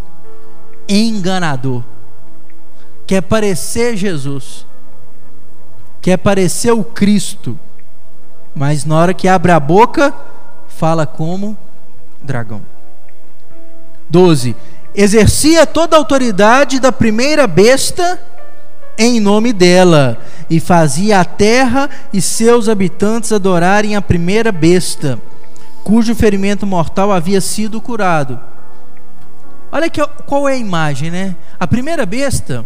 Enganador. 0.88 1.84
Quer 3.06 3.22
parecer 3.22 3.96
Jesus. 3.96 4.66
Quer 6.02 6.18
parecer 6.18 6.72
o 6.72 6.84
Cristo. 6.84 7.58
Mas 8.56 8.86
na 8.86 8.98
hora 8.98 9.14
que 9.14 9.28
abre 9.28 9.52
a 9.52 9.60
boca, 9.60 10.14
fala 10.68 11.06
como 11.06 11.58
dragão. 12.22 12.62
12 14.10 14.56
exercia 14.96 15.66
toda 15.66 15.96
a 15.96 16.00
autoridade 16.00 16.80
da 16.80 16.92
primeira 16.92 17.48
besta 17.48 18.20
em 18.98 19.20
nome 19.20 19.52
dela, 19.52 20.20
e 20.50 20.60
fazia 20.60 21.20
a 21.20 21.26
terra 21.26 21.90
e 22.12 22.22
seus 22.22 22.70
habitantes 22.70 23.32
adorarem 23.32 23.96
a 23.96 24.02
primeira 24.02 24.52
besta, 24.52 25.20
cujo 25.84 26.14
ferimento 26.14 26.68
mortal 26.68 27.12
havia 27.12 27.42
sido 27.42 27.82
curado. 27.82 28.40
Olha 29.74 29.90
que, 29.90 30.06
qual 30.28 30.48
é 30.48 30.54
a 30.54 30.58
imagem, 30.58 31.10
né? 31.10 31.36
A 31.60 31.66
primeira 31.66 32.06
besta 32.06 32.64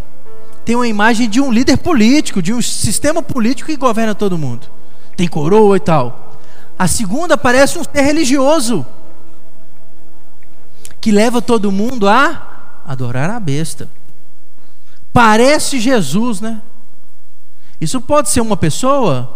tem 0.65 0.76
uma 0.76 0.89
imagem 0.89 1.30
de 1.30 1.39
um 1.39 1.50
líder 1.50 1.78
político, 1.78 2.41
de 2.41 2.54
um 2.54 2.62
sistema 2.62 3.24
político 3.24 3.70
que 3.70 3.78
governa 3.78 4.13
todo 4.13 4.38
mundo. 4.38 4.67
Tem 5.15 5.26
coroa 5.26 5.78
e 5.78 5.80
tal. 5.80 6.38
A 6.78 6.86
segunda 6.86 7.38
parece 7.38 7.80
um 7.80 7.84
ser 7.86 8.02
religioso 8.02 8.86
que 11.00 11.10
leva 11.10 11.41
todo 11.41 11.72
mundo 11.72 12.10
a 12.10 12.82
adorar 12.86 13.30
a 13.30 13.39
besta. 13.39 13.88
Parece 15.13 15.80
Jesus, 15.80 16.41
né? 16.41 16.62
Isso 17.80 18.02
pode 18.02 18.30
ser 18.30 18.41
uma 18.41 18.58
pessoa, 18.58 19.34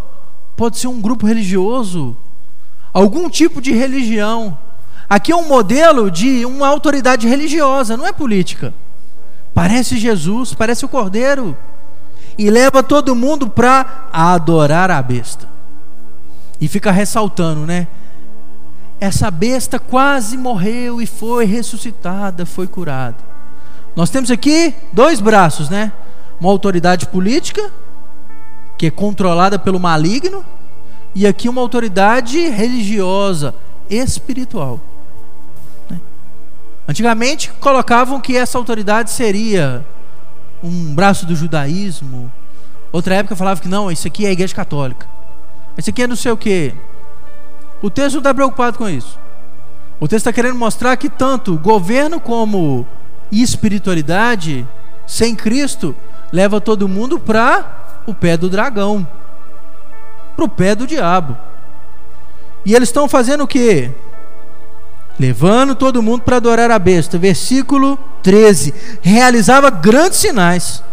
pode 0.58 0.78
ser 0.78 0.88
um 0.88 1.00
grupo 1.00 1.26
religioso, 1.26 2.18
algum 2.92 3.30
tipo 3.30 3.62
de 3.62 3.72
religião. 3.72 4.60
Aqui 5.12 5.34
é 5.34 5.36
um 5.36 5.46
modelo 5.46 6.10
de 6.10 6.46
uma 6.46 6.70
autoridade 6.70 7.28
religiosa, 7.28 7.98
não 7.98 8.08
é 8.08 8.14
política. 8.14 8.74
Parece 9.54 9.98
Jesus, 9.98 10.54
parece 10.54 10.86
o 10.86 10.88
Cordeiro. 10.88 11.58
E 12.38 12.50
leva 12.50 12.82
todo 12.82 13.14
mundo 13.14 13.50
para 13.50 14.08
adorar 14.14 14.90
a 14.90 15.02
besta. 15.02 15.50
E 16.62 16.68
fica 16.70 16.92
ressaltando, 16.92 17.66
né? 17.66 17.88
essa 19.02 19.32
besta 19.32 19.80
quase 19.80 20.38
morreu 20.38 21.02
e 21.02 21.08
foi 21.08 21.44
ressuscitada, 21.44 22.46
foi 22.46 22.68
curada. 22.68 23.18
Nós 23.96 24.12
temos 24.12 24.30
aqui 24.30 24.76
dois 24.94 25.20
braços, 25.20 25.72
né? 25.72 25.92
Uma 26.40 26.52
autoridade 26.52 27.08
política, 27.08 27.70
que 28.78 28.86
é 28.86 28.92
controlada 28.92 29.58
pelo 29.58 29.80
maligno, 29.80 30.46
e 31.16 31.26
aqui 31.26 31.50
uma 31.50 31.60
autoridade 31.60 32.48
religiosa, 32.48 33.56
espiritual. 33.90 34.80
Antigamente 36.88 37.52
colocavam 37.60 38.20
que 38.20 38.36
essa 38.36 38.58
autoridade 38.58 39.12
seria 39.12 39.86
um 40.64 40.94
braço 40.94 41.26
do 41.26 41.36
judaísmo. 41.36 42.32
Outra 42.92 43.16
época 43.16 43.36
falava 43.36 43.62
que 43.62 43.68
não, 43.68 43.92
isso 43.92 44.08
aqui 44.08 44.26
é 44.26 44.30
a 44.30 44.34
igreja 44.34 44.54
católica. 44.54 45.08
Isso 45.78 45.90
aqui 45.90 46.04
é 46.04 46.08
não 46.08 46.16
sei 46.16 46.32
o 46.32 46.38
que, 46.38 46.74
o 47.82 47.90
texto 47.90 48.16
não 48.16 48.20
está 48.20 48.34
preocupado 48.34 48.78
com 48.78 48.88
isso. 48.88 49.18
O 50.00 50.08
texto 50.08 50.28
está 50.28 50.34
querendo 50.34 50.56
mostrar 50.56 50.96
que 50.98 51.10
tanto 51.10 51.58
governo 51.58 52.20
como 52.20 52.86
espiritualidade, 53.32 54.68
sem 55.08 55.36
Cristo, 55.36 55.96
leva 56.32 56.62
todo 56.62 56.88
mundo 56.88 57.20
para 57.20 58.02
o 58.06 58.14
pé 58.14 58.38
do 58.38 58.50
dragão, 58.50 59.08
para 60.36 60.46
o 60.46 60.50
pé 60.50 60.76
do 60.76 60.86
diabo. 60.86 61.36
E 62.64 62.76
eles 62.76 62.90
estão 62.90 63.10
fazendo 63.10 63.44
o 63.44 63.48
que? 63.48 63.90
Levando 65.22 65.76
todo 65.76 66.02
mundo 66.02 66.24
para 66.24 66.38
adorar 66.38 66.72
a 66.72 66.80
besta. 66.80 67.16
Versículo 67.16 67.96
13: 68.24 68.74
realizava 69.04 69.70
grandes 69.70 70.18
sinais, 70.18 70.84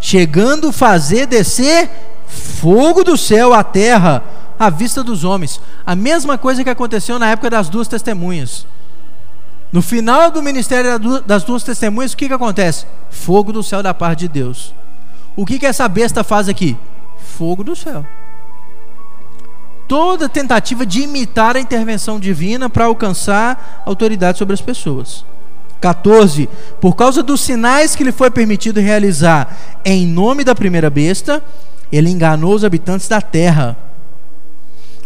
chegando 0.00 0.68
a 0.68 0.72
fazer 0.72 1.26
descer 1.26 1.90
fogo 2.26 3.04
do 3.04 3.14
céu 3.18 3.52
à 3.52 3.62
terra 3.62 4.24
à 4.58 4.70
vista 4.70 5.04
dos 5.04 5.24
homens. 5.24 5.60
A 5.84 5.94
mesma 5.94 6.38
coisa 6.38 6.64
que 6.64 6.70
aconteceu 6.70 7.18
na 7.18 7.28
época 7.28 7.50
das 7.50 7.68
duas 7.68 7.86
testemunhas. 7.86 8.66
No 9.70 9.82
final 9.82 10.30
do 10.30 10.42
ministério 10.42 10.98
das 11.20 11.44
duas 11.44 11.62
testemunhas, 11.62 12.14
o 12.14 12.16
que, 12.16 12.28
que 12.28 12.32
acontece? 12.32 12.86
Fogo 13.10 13.52
do 13.52 13.62
céu 13.62 13.82
da 13.82 13.92
parte 13.92 14.20
de 14.20 14.28
Deus. 14.28 14.72
O 15.36 15.44
que, 15.44 15.58
que 15.58 15.66
essa 15.66 15.86
besta 15.86 16.24
faz 16.24 16.48
aqui? 16.48 16.74
Fogo 17.36 17.62
do 17.62 17.76
céu. 17.76 18.06
Toda 19.88 20.28
tentativa 20.28 20.84
de 20.84 21.02
imitar 21.02 21.56
a 21.56 21.60
intervenção 21.60 22.18
divina 22.18 22.68
para 22.68 22.86
alcançar 22.86 23.82
autoridade 23.86 24.38
sobre 24.38 24.54
as 24.54 24.60
pessoas. 24.60 25.24
14. 25.80 26.48
Por 26.80 26.96
causa 26.96 27.22
dos 27.22 27.40
sinais 27.40 27.94
que 27.94 28.02
lhe 28.02 28.12
foi 28.12 28.30
permitido 28.30 28.80
realizar 28.80 29.56
em 29.84 30.06
nome 30.06 30.42
da 30.42 30.54
primeira 30.54 30.90
besta, 30.90 31.42
ele 31.92 32.10
enganou 32.10 32.54
os 32.54 32.64
habitantes 32.64 33.06
da 33.06 33.20
terra 33.20 33.76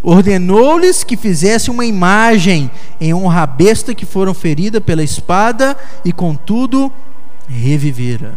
ordenou-lhes 0.03 1.05
que 1.05 1.16
fizessem 1.16 1.73
uma 1.73 1.85
imagem 1.85 2.71
em 3.01 3.12
honra 3.12 3.43
à 3.43 3.47
besta 3.47 3.95
que 3.95 4.07
foram 4.07 4.33
ferida 4.33 4.81
pela 4.81 5.03
espada 5.03 5.77
e 6.05 6.12
contudo 6.12 6.93
revivera. 7.49 8.35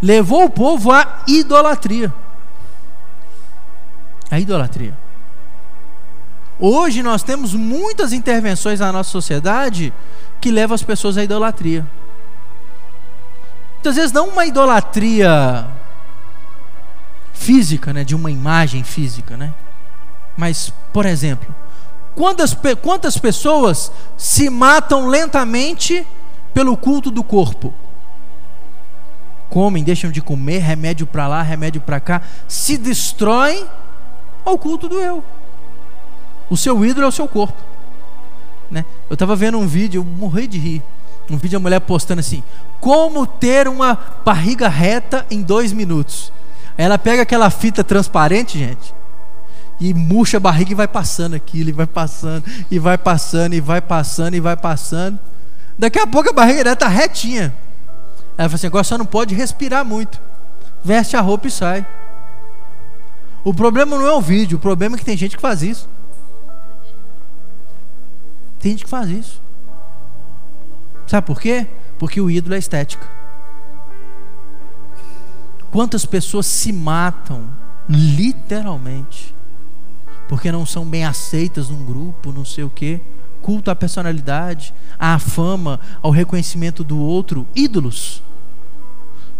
Levou 0.00 0.44
o 0.44 0.50
povo 0.50 0.92
à 0.92 1.22
idolatria. 1.26 2.12
A 4.30 4.38
idolatria. 4.38 4.96
Hoje 6.60 7.02
nós 7.02 7.22
temos 7.22 7.54
muitas 7.54 8.12
intervenções 8.12 8.80
na 8.80 8.92
nossa 8.92 9.08
sociedade 9.08 9.94
que 10.42 10.50
levam 10.50 10.74
as 10.74 10.82
pessoas 10.82 11.16
à 11.16 11.24
idolatria. 11.24 11.86
Muitas 13.76 13.96
vezes 13.96 14.12
não 14.12 14.28
uma 14.28 14.44
idolatria 14.44 15.66
física, 17.32 17.94
né, 17.94 18.04
de 18.04 18.14
uma 18.14 18.30
imagem 18.30 18.84
física, 18.84 19.38
né? 19.38 19.54
Mas, 20.36 20.70
por 20.92 21.06
exemplo, 21.06 21.52
quantas, 22.14 22.54
quantas 22.82 23.16
pessoas 23.16 23.90
se 24.18 24.50
matam 24.50 25.06
lentamente 25.08 26.06
pelo 26.52 26.76
culto 26.76 27.10
do 27.10 27.24
corpo? 27.24 27.72
Comem, 29.48 29.82
deixam 29.82 30.10
de 30.10 30.20
comer, 30.20 30.58
remédio 30.58 31.06
para 31.06 31.26
lá, 31.26 31.40
remédio 31.40 31.80
para 31.80 31.98
cá, 31.98 32.20
se 32.46 32.76
destroem 32.76 33.66
ao 34.44 34.58
culto 34.58 34.90
do 34.90 35.00
eu. 35.00 35.24
O 36.50 36.56
seu 36.56 36.84
ídolo 36.84 37.06
é 37.06 37.08
o 37.08 37.12
seu 37.12 37.28
corpo. 37.28 37.56
Né? 38.70 38.84
Eu 39.08 39.14
estava 39.14 39.34
vendo 39.36 39.58
um 39.58 39.66
vídeo, 39.66 40.00
eu 40.00 40.04
morri 40.04 40.46
de 40.46 40.58
rir. 40.58 40.82
Um 41.30 41.36
vídeo 41.36 41.58
da 41.58 41.62
mulher 41.62 41.80
postando 41.80 42.18
assim: 42.18 42.42
Como 42.80 43.24
ter 43.24 43.68
uma 43.68 43.96
barriga 44.24 44.68
reta 44.68 45.24
em 45.30 45.42
dois 45.42 45.72
minutos. 45.72 46.32
Aí 46.76 46.84
ela 46.84 46.98
pega 46.98 47.22
aquela 47.22 47.50
fita 47.50 47.84
transparente, 47.84 48.58
gente, 48.58 48.94
e 49.78 49.94
murcha 49.94 50.38
a 50.38 50.40
barriga 50.40 50.72
e 50.72 50.74
vai 50.74 50.88
passando 50.88 51.34
aquilo, 51.34 51.68
e 51.68 51.72
vai 51.72 51.86
passando, 51.86 52.44
e 52.70 52.78
vai 52.78 52.98
passando, 52.98 53.54
e 53.54 53.60
vai 53.60 53.80
passando, 53.80 54.34
e 54.34 54.40
vai 54.40 54.56
passando. 54.56 55.18
Daqui 55.78 55.98
a 55.98 56.06
pouco 56.06 56.30
a 56.30 56.32
barriga 56.32 56.64
dela 56.64 56.74
está 56.74 56.88
retinha. 56.88 57.54
Ela 58.36 58.48
fala 58.48 58.56
assim: 58.56 58.66
agora 58.66 58.84
só 58.84 58.98
não 58.98 59.06
pode 59.06 59.34
respirar 59.34 59.84
muito. 59.84 60.20
Veste 60.84 61.16
a 61.16 61.20
roupa 61.20 61.46
e 61.46 61.50
sai. 61.50 61.86
O 63.44 63.54
problema 63.54 63.96
não 63.96 64.06
é 64.06 64.12
o 64.12 64.20
vídeo, 64.20 64.58
o 64.58 64.60
problema 64.60 64.96
é 64.96 64.98
que 64.98 65.04
tem 65.04 65.16
gente 65.16 65.36
que 65.36 65.42
faz 65.42 65.62
isso. 65.62 65.88
Tem 68.60 68.72
gente 68.72 68.84
que 68.84 68.90
faz 68.90 69.08
isso. 69.08 69.40
Sabe 71.06 71.26
por 71.26 71.40
quê? 71.40 71.66
Porque 71.98 72.20
o 72.20 72.30
ídolo 72.30 72.54
é 72.54 72.58
estética. 72.58 73.08
Quantas 75.72 76.04
pessoas 76.04 76.46
se 76.46 76.72
matam, 76.72 77.48
literalmente, 77.88 79.34
porque 80.28 80.52
não 80.52 80.66
são 80.66 80.84
bem 80.84 81.04
aceitas 81.04 81.70
num 81.70 81.84
grupo, 81.84 82.32
não 82.32 82.44
sei 82.44 82.62
o 82.62 82.70
quê, 82.70 83.00
culto 83.40 83.70
à 83.70 83.74
personalidade, 83.74 84.74
à 84.98 85.18
fama, 85.18 85.80
ao 86.02 86.10
reconhecimento 86.10 86.84
do 86.84 86.98
outro, 86.98 87.46
ídolos. 87.54 88.22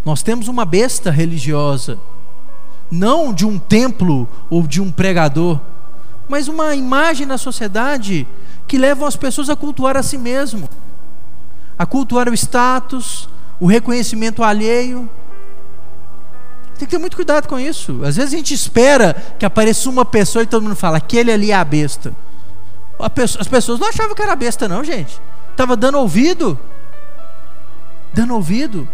Nós 0.04 0.22
temos 0.22 0.48
uma 0.48 0.64
besta 0.64 1.10
religiosa, 1.10 1.98
não 2.90 3.32
de 3.32 3.44
um 3.44 3.58
templo 3.58 4.28
ou 4.48 4.66
de 4.66 4.80
um 4.80 4.90
pregador, 4.90 5.60
mas 6.28 6.48
uma 6.48 6.74
imagem 6.74 7.26
na 7.26 7.36
sociedade 7.36 8.26
que 8.70 8.78
levam 8.78 9.04
as 9.04 9.16
pessoas 9.16 9.50
a 9.50 9.56
cultuar 9.56 9.96
a 9.96 10.02
si 10.02 10.16
mesmo, 10.16 10.68
a 11.76 11.84
cultuar 11.84 12.28
o 12.28 12.34
status, 12.34 13.28
o 13.58 13.66
reconhecimento 13.66 14.44
alheio. 14.44 15.10
Tem 16.78 16.86
que 16.86 16.92
ter 16.92 16.98
muito 16.98 17.16
cuidado 17.16 17.48
com 17.48 17.58
isso. 17.58 18.00
Às 18.04 18.14
vezes 18.14 18.32
a 18.32 18.36
gente 18.36 18.54
espera 18.54 19.12
que 19.36 19.44
apareça 19.44 19.90
uma 19.90 20.04
pessoa 20.04 20.44
e 20.44 20.46
todo 20.46 20.62
mundo 20.62 20.76
fala, 20.76 20.98
aquele 20.98 21.32
ali 21.32 21.50
é 21.50 21.54
a 21.56 21.64
besta. 21.64 22.14
As 23.40 23.48
pessoas 23.48 23.80
não 23.80 23.88
achavam 23.88 24.14
que 24.14 24.22
era 24.22 24.36
besta, 24.36 24.68
não, 24.68 24.84
gente. 24.84 25.20
Estava 25.50 25.76
dando 25.76 25.98
ouvido. 25.98 26.56
Dando 28.14 28.36
ouvido. 28.36 28.88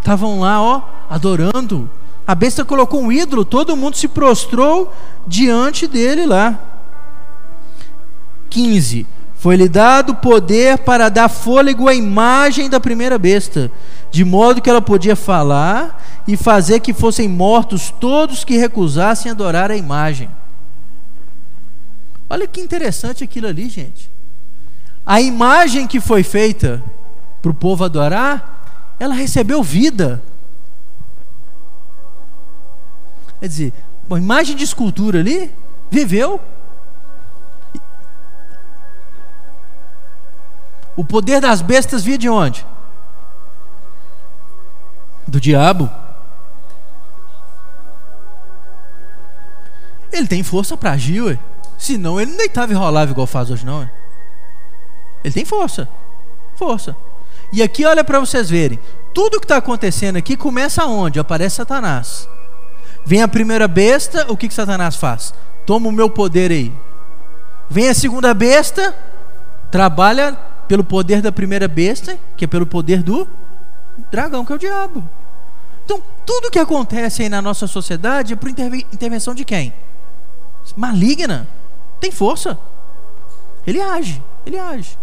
Estavam 0.00 0.40
lá, 0.40 0.60
ó, 0.60 0.82
adorando. 1.08 1.88
A 2.26 2.34
besta 2.34 2.64
colocou 2.64 3.00
um 3.00 3.12
ídolo, 3.12 3.44
todo 3.44 3.76
mundo 3.76 3.96
se 3.96 4.08
prostrou 4.08 4.92
diante 5.24 5.86
dele 5.86 6.26
lá. 6.26 6.58
15. 8.56 9.06
Foi-lhe 9.34 9.68
dado 9.68 10.14
poder 10.14 10.78
para 10.78 11.10
dar 11.10 11.28
fôlego 11.28 11.88
à 11.88 11.94
imagem 11.94 12.70
da 12.70 12.80
primeira 12.80 13.18
besta, 13.18 13.70
de 14.10 14.24
modo 14.24 14.62
que 14.62 14.70
ela 14.70 14.80
podia 14.80 15.14
falar 15.14 16.02
e 16.26 16.38
fazer 16.38 16.80
que 16.80 16.94
fossem 16.94 17.28
mortos 17.28 17.90
todos 18.00 18.44
que 18.44 18.56
recusassem 18.56 19.30
adorar 19.30 19.70
a 19.70 19.76
imagem. 19.76 20.30
Olha 22.30 22.48
que 22.48 22.58
interessante 22.58 23.22
aquilo 23.22 23.46
ali, 23.46 23.68
gente. 23.68 24.10
A 25.04 25.20
imagem 25.20 25.86
que 25.86 26.00
foi 26.00 26.22
feita 26.22 26.82
para 27.42 27.50
o 27.50 27.54
povo 27.54 27.84
adorar, 27.84 28.96
ela 28.98 29.14
recebeu 29.14 29.62
vida. 29.62 30.22
Quer 33.38 33.48
dizer, 33.48 33.72
uma 34.08 34.18
imagem 34.18 34.56
de 34.56 34.64
escultura 34.64 35.20
ali 35.20 35.52
viveu 35.90 36.40
O 40.96 41.04
poder 41.04 41.40
das 41.40 41.60
bestas 41.60 42.02
via 42.02 42.16
de 42.16 42.28
onde? 42.28 42.66
Do 45.26 45.38
diabo. 45.38 45.90
Ele 50.10 50.26
tem 50.26 50.42
força 50.42 50.76
para 50.76 50.92
agir, 50.92 51.20
ué. 51.22 51.38
Senão 51.76 52.18
ele 52.18 52.30
não 52.30 52.38
deitava 52.38 52.72
e 52.72 52.74
rolava 52.74 53.10
igual 53.10 53.26
faz 53.26 53.50
hoje, 53.50 53.66
não. 53.66 53.80
Ué. 53.80 53.90
Ele 55.22 55.34
tem 55.34 55.44
força. 55.44 55.86
Força. 56.54 56.96
E 57.52 57.62
aqui, 57.62 57.84
olha 57.84 58.02
para 58.02 58.18
vocês 58.18 58.48
verem. 58.48 58.78
Tudo 59.12 59.38
que 59.38 59.44
está 59.44 59.58
acontecendo 59.58 60.16
aqui 60.16 60.36
começa 60.36 60.86
onde? 60.86 61.20
Aparece 61.20 61.56
Satanás. 61.56 62.28
Vem 63.04 63.22
a 63.22 63.28
primeira 63.28 63.68
besta, 63.68 64.26
o 64.32 64.36
que, 64.36 64.48
que 64.48 64.54
Satanás 64.54 64.96
faz? 64.96 65.34
Toma 65.66 65.88
o 65.88 65.92
meu 65.92 66.08
poder 66.08 66.50
aí. 66.50 66.72
Vem 67.68 67.88
a 67.88 67.94
segunda 67.94 68.32
besta, 68.32 68.94
trabalha 69.70 70.36
pelo 70.68 70.84
poder 70.84 71.22
da 71.22 71.32
primeira 71.32 71.68
besta, 71.68 72.18
que 72.36 72.44
é 72.44 72.48
pelo 72.48 72.66
poder 72.66 73.02
do 73.02 73.28
dragão, 74.10 74.44
que 74.44 74.52
é 74.52 74.56
o 74.56 74.58
diabo. 74.58 75.08
Então, 75.84 76.02
tudo 76.24 76.50
que 76.50 76.58
acontece 76.58 77.22
aí 77.22 77.28
na 77.28 77.40
nossa 77.40 77.66
sociedade 77.66 78.32
é 78.32 78.36
por 78.36 78.48
intervenção 78.48 79.34
de 79.34 79.44
quem? 79.44 79.72
Maligna. 80.76 81.46
Tem 82.00 82.10
força. 82.10 82.58
Ele 83.66 83.80
age, 83.80 84.22
ele 84.44 84.58
age. 84.58 84.98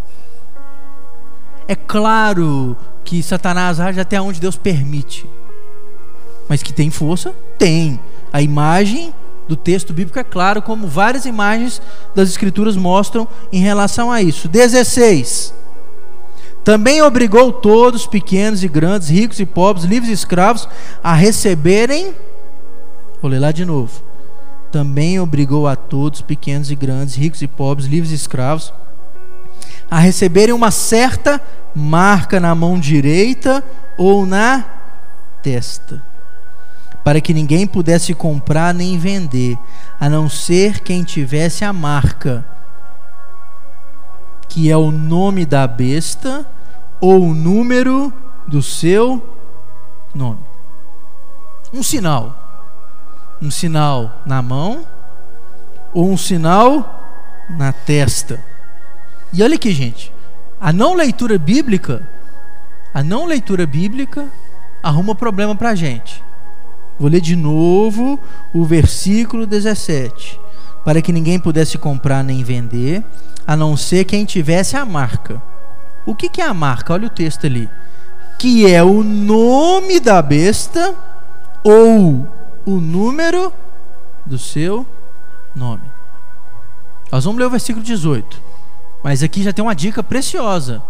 É 1.67 1.75
claro 1.75 2.77
que 3.03 3.23
Satanás 3.23 3.79
age 3.79 3.99
até 3.99 4.21
onde 4.21 4.39
Deus 4.39 4.57
permite. 4.57 5.27
Mas 6.47 6.61
que 6.61 6.73
tem 6.73 6.89
força? 6.89 7.33
Tem. 7.57 7.99
A 8.31 8.41
imagem 8.41 9.13
do 9.47 9.55
texto 9.55 9.93
bíblico 9.93 10.19
é 10.19 10.23
claro, 10.23 10.61
como 10.61 10.87
várias 10.87 11.25
imagens 11.25 11.81
das 12.15 12.29
Escrituras 12.29 12.75
mostram 12.75 13.27
em 13.51 13.61
relação 13.61 14.11
a 14.11 14.21
isso. 14.21 14.47
16. 14.47 15.53
Também 16.63 17.01
obrigou 17.01 17.51
todos, 17.51 18.07
pequenos 18.07 18.63
e 18.63 18.67
grandes, 18.67 19.09
ricos 19.09 19.39
e 19.39 19.45
pobres, 19.45 19.85
livres 19.85 20.09
e 20.09 20.13
escravos, 20.13 20.67
a 21.03 21.13
receberem. 21.13 22.15
Vou 23.21 23.29
ler 23.29 23.39
lá 23.39 23.51
de 23.51 23.65
novo. 23.65 24.01
Também 24.71 25.19
obrigou 25.19 25.67
a 25.67 25.75
todos, 25.75 26.21
pequenos 26.21 26.71
e 26.71 26.75
grandes, 26.75 27.15
ricos 27.15 27.41
e 27.41 27.47
pobres, 27.47 27.87
livres 27.87 28.11
e 28.11 28.15
escravos, 28.15 28.73
a 29.91 29.99
receberem 29.99 30.55
uma 30.55 30.71
certa 30.71 31.39
marca 31.75 32.39
na 32.39 32.55
mão 32.55 32.79
direita 32.79 33.63
ou 33.97 34.25
na 34.25 34.65
testa 35.43 36.12
para 37.03 37.19
que 37.19 37.33
ninguém 37.33 37.67
pudesse 37.67 38.13
comprar 38.13 38.73
nem 38.73 38.97
vender, 38.97 39.57
a 39.99 40.09
não 40.09 40.29
ser 40.29 40.79
quem 40.79 41.03
tivesse 41.03 41.65
a 41.65 41.73
marca, 41.73 42.45
que 44.47 44.69
é 44.69 44.77
o 44.77 44.91
nome 44.91 45.45
da 45.45 45.67
besta 45.67 46.45
ou 47.01 47.23
o 47.23 47.33
número 47.33 48.13
do 48.47 48.61
seu 48.61 49.21
nome. 50.13 50.39
Um 51.73 51.83
sinal. 51.83 52.39
Um 53.41 53.51
sinal 53.51 54.21
na 54.25 54.41
mão 54.41 54.85
ou 55.93 56.09
um 56.09 56.17
sinal 56.17 57.03
na 57.49 57.73
testa. 57.73 58.39
E 59.33 59.43
olha 59.43 59.55
aqui, 59.55 59.71
gente. 59.71 60.13
A 60.61 60.71
não 60.71 60.93
leitura 60.93 61.37
bíblica, 61.37 62.07
a 62.93 63.03
não 63.03 63.25
leitura 63.25 63.65
bíblica 63.67 64.29
arruma 64.81 65.13
problema 65.13 65.55
para 65.55 65.71
a 65.71 65.75
gente. 65.75 66.23
Vou 66.99 67.09
ler 67.09 67.21
de 67.21 67.35
novo 67.35 68.19
o 68.53 68.63
versículo 68.63 69.45
17. 69.45 70.39
Para 70.85 71.01
que 71.01 71.13
ninguém 71.13 71.39
pudesse 71.39 71.77
comprar 71.77 72.23
nem 72.23 72.43
vender, 72.43 73.03
a 73.47 73.55
não 73.55 73.75
ser 73.75 74.05
quem 74.05 74.25
tivesse 74.25 74.75
a 74.75 74.85
marca. 74.85 75.41
O 76.05 76.13
que, 76.13 76.29
que 76.29 76.41
é 76.41 76.45
a 76.45 76.53
marca? 76.53 76.93
Olha 76.93 77.07
o 77.07 77.09
texto 77.09 77.45
ali. 77.45 77.69
Que 78.37 78.71
é 78.71 78.83
o 78.83 79.03
nome 79.03 79.99
da 79.99 80.21
besta 80.21 80.93
ou 81.63 82.27
o 82.65 82.79
número 82.79 83.53
do 84.25 84.37
seu 84.37 84.85
nome. 85.55 85.83
Nós 87.11 87.23
vamos 87.23 87.39
ler 87.39 87.45
o 87.45 87.49
versículo 87.49 87.83
18. 87.83 88.41
Mas 89.03 89.21
aqui 89.21 89.43
já 89.43 89.53
tem 89.53 89.63
uma 89.63 89.75
dica 89.75 90.01
preciosa. 90.01 90.81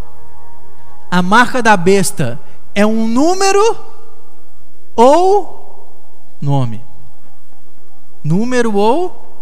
A 1.12 1.22
marca 1.22 1.62
da 1.62 1.76
besta 1.76 2.40
é 2.74 2.86
um 2.86 3.08
número 3.08 3.78
ou 4.96 5.53
nome. 6.44 6.84
Número 8.24 8.76
ou 8.76 9.36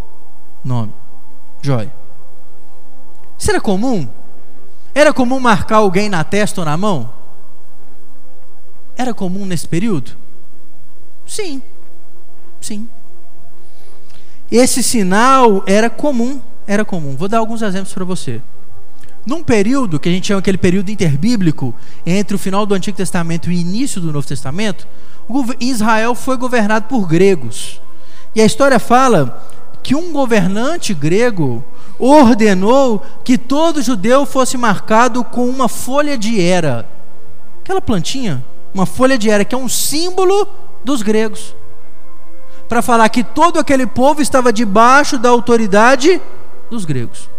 nome. 0.64 0.94
Joia. 1.62 1.92
Isso 3.38 3.50
era 3.50 3.60
comum? 3.60 4.08
Era 4.94 5.14
comum 5.14 5.40
marcar 5.40 5.78
alguém 5.78 6.10
na 6.10 6.24
testa 6.24 6.62
ou 6.62 6.66
na 6.66 6.78
mão? 6.78 7.22
era 9.02 9.14
comum 9.14 9.46
nesse 9.46 9.68
período? 9.68 10.12
Sim, 11.26 11.62
sim. 12.60 12.88
Esse 14.52 14.84
sinal 14.84 15.64
era 15.66 15.90
comum, 15.90 16.42
era 16.68 16.86
comum. 16.86 17.16
Vou 17.16 17.28
dar 17.28 17.40
alguns 17.40 17.62
exemplos 17.62 17.94
para 17.94 18.06
você. 18.06 18.42
Num 19.26 19.44
período 19.44 20.00
que 20.00 20.10
a 20.10 20.12
gente 20.12 20.28
chama 20.28 20.40
aquele 20.40 20.58
período 20.58 20.90
interbíblico, 20.90 21.74
entre 22.06 22.36
o 22.36 22.40
final 22.40 22.66
do 22.66 22.74
Antigo 22.74 22.98
Testamento 22.98 23.52
e 23.52 23.56
o 23.56 23.58
início 23.58 24.02
do 24.02 24.12
Novo 24.12 24.28
Testamento, 24.28 24.88
Israel 25.60 26.16
foi 26.16 26.38
governado 26.38 26.88
por 26.88 27.08
gregos. 27.08 27.80
E 28.36 28.42
a 28.42 28.46
história 28.46 28.80
fala 28.80 29.48
que 29.84 29.96
um 29.96 30.12
governante 30.12 30.94
grego 30.94 31.64
ordenou 32.00 33.06
que 33.24 33.38
todo 33.38 33.82
judeu 33.82 34.26
fosse 34.26 34.58
marcado 34.58 35.24
com 35.24 35.48
uma 35.48 35.68
folha 35.70 36.18
de 36.18 36.42
era. 36.42 36.90
Aquela 37.64 37.82
plantinha, 37.82 38.44
uma 38.74 38.86
folha 38.86 39.18
de 39.18 39.30
era, 39.30 39.46
que 39.46 39.54
é 39.54 39.58
um 39.58 39.70
símbolo 39.70 40.48
dos 40.84 41.04
gregos. 41.04 41.54
Para 42.68 42.82
falar 42.82 43.08
que 43.10 43.24
todo 43.24 43.60
aquele 43.60 43.86
povo 43.86 44.22
estava 44.22 44.52
debaixo 44.52 45.18
da 45.18 45.30
autoridade 45.30 46.20
dos 46.70 46.86
gregos. 46.86 47.31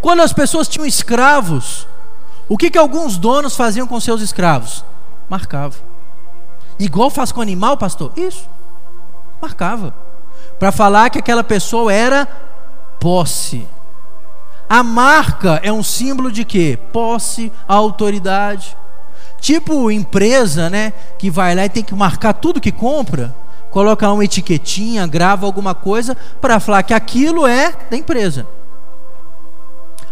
Quando 0.00 0.22
as 0.22 0.32
pessoas 0.32 0.68
tinham 0.68 0.86
escravos, 0.86 1.86
o 2.48 2.56
que, 2.56 2.70
que 2.70 2.78
alguns 2.78 3.16
donos 3.16 3.56
faziam 3.56 3.86
com 3.86 4.00
seus 4.00 4.22
escravos? 4.22 4.84
Marcavam. 5.28 5.80
Igual 6.78 7.10
faz 7.10 7.32
com 7.32 7.40
animal, 7.40 7.76
pastor? 7.76 8.12
Isso. 8.16 8.48
Marcava. 9.42 9.92
Para 10.58 10.72
falar 10.72 11.10
que 11.10 11.18
aquela 11.18 11.44
pessoa 11.44 11.92
era 11.92 12.26
posse. 13.00 13.66
A 14.68 14.82
marca 14.82 15.60
é 15.62 15.72
um 15.72 15.82
símbolo 15.82 16.30
de 16.30 16.44
quê? 16.44 16.78
Posse, 16.92 17.52
autoridade. 17.66 18.76
Tipo 19.40 19.90
empresa, 19.90 20.68
né, 20.68 20.92
que 21.18 21.30
vai 21.30 21.54
lá 21.54 21.64
e 21.64 21.68
tem 21.68 21.82
que 21.82 21.94
marcar 21.94 22.32
tudo 22.34 22.60
que 22.60 22.72
compra, 22.72 23.34
coloca 23.70 24.10
uma 24.10 24.24
etiquetinha, 24.24 25.06
grava 25.06 25.46
alguma 25.46 25.74
coisa 25.74 26.16
para 26.40 26.58
falar 26.58 26.82
que 26.82 26.92
aquilo 26.92 27.46
é 27.46 27.72
da 27.90 27.96
empresa. 27.96 28.46